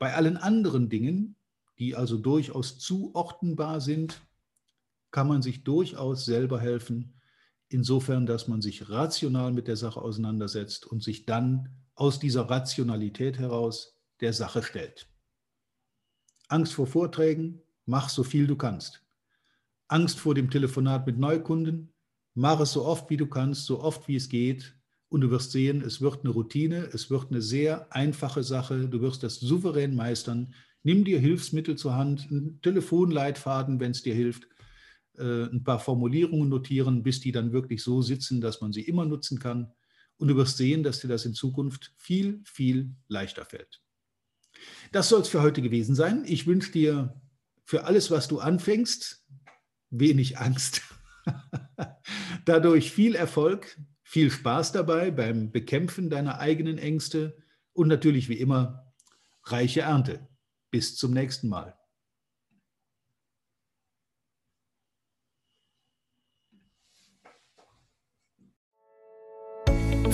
Bei 0.00 0.14
allen 0.16 0.36
anderen 0.36 0.88
Dingen, 0.88 1.36
die 1.78 1.94
also 1.94 2.18
durchaus 2.18 2.80
zuordnenbar 2.80 3.80
sind, 3.80 4.22
kann 5.12 5.28
man 5.28 5.40
sich 5.40 5.62
durchaus 5.62 6.24
selber 6.24 6.60
helfen, 6.60 7.20
insofern, 7.68 8.26
dass 8.26 8.48
man 8.48 8.60
sich 8.60 8.90
rational 8.90 9.52
mit 9.52 9.68
der 9.68 9.76
Sache 9.76 10.02
auseinandersetzt 10.02 10.84
und 10.84 11.00
sich 11.00 11.26
dann 11.26 11.68
aus 11.94 12.18
dieser 12.18 12.50
Rationalität 12.50 13.38
heraus 13.38 14.00
der 14.20 14.32
Sache 14.32 14.64
stellt. 14.64 15.06
Angst 16.48 16.72
vor 16.72 16.88
Vorträgen, 16.88 17.62
mach 17.86 18.08
so 18.08 18.22
viel 18.24 18.46
du 18.46 18.56
kannst. 18.56 19.02
Angst 19.88 20.18
vor 20.18 20.34
dem 20.34 20.50
Telefonat 20.50 21.06
mit 21.06 21.18
Neukunden, 21.18 21.92
mach 22.34 22.60
es 22.60 22.72
so 22.72 22.84
oft 22.84 23.10
wie 23.10 23.16
du 23.16 23.26
kannst, 23.26 23.66
so 23.66 23.80
oft 23.80 24.08
wie 24.08 24.16
es 24.16 24.28
geht. 24.28 24.74
Und 25.08 25.20
du 25.20 25.30
wirst 25.30 25.52
sehen, 25.52 25.82
es 25.82 26.00
wird 26.00 26.24
eine 26.24 26.30
Routine, 26.30 26.88
es 26.92 27.10
wird 27.10 27.30
eine 27.30 27.40
sehr 27.40 27.92
einfache 27.94 28.42
Sache, 28.42 28.88
du 28.88 29.00
wirst 29.00 29.22
das 29.22 29.38
souverän 29.38 29.94
meistern. 29.94 30.54
Nimm 30.82 31.04
dir 31.04 31.20
Hilfsmittel 31.20 31.76
zur 31.76 31.94
Hand, 31.94 32.26
einen 32.30 32.60
Telefonleitfaden, 32.62 33.78
wenn 33.78 33.92
es 33.92 34.02
dir 34.02 34.14
hilft, 34.14 34.48
äh, 35.16 35.44
ein 35.44 35.62
paar 35.62 35.78
Formulierungen 35.78 36.48
notieren, 36.48 37.02
bis 37.02 37.20
die 37.20 37.30
dann 37.30 37.52
wirklich 37.52 37.82
so 37.82 38.02
sitzen, 38.02 38.40
dass 38.40 38.60
man 38.60 38.72
sie 38.72 38.82
immer 38.82 39.04
nutzen 39.04 39.38
kann. 39.38 39.72
Und 40.16 40.28
du 40.28 40.36
wirst 40.36 40.56
sehen, 40.56 40.82
dass 40.82 41.00
dir 41.00 41.08
das 41.08 41.24
in 41.24 41.34
Zukunft 41.34 41.92
viel, 41.96 42.40
viel 42.44 42.94
leichter 43.08 43.44
fällt. 43.44 43.82
Das 44.92 45.08
soll 45.08 45.20
es 45.20 45.28
für 45.28 45.42
heute 45.42 45.62
gewesen 45.62 45.94
sein. 45.94 46.24
Ich 46.26 46.46
wünsche 46.46 46.72
dir 46.72 47.20
für 47.64 47.84
alles, 47.84 48.10
was 48.10 48.28
du 48.28 48.40
anfängst, 48.40 49.24
wenig 49.90 50.38
Angst. 50.38 50.82
Dadurch 52.44 52.92
viel 52.92 53.14
Erfolg, 53.14 53.78
Viel 54.14 54.30
Spaß 54.30 54.70
dabei 54.70 55.10
beim 55.10 55.50
Bekämpfen 55.50 56.08
deiner 56.08 56.38
eigenen 56.38 56.78
Ängste 56.78 57.36
und 57.72 57.88
natürlich 57.88 58.28
wie 58.28 58.38
immer 58.38 58.92
reiche 59.42 59.80
Ernte. 59.80 60.28
Bis 60.70 60.94
zum 60.94 61.12
nächsten 61.12 61.48
Mal. 61.48 61.76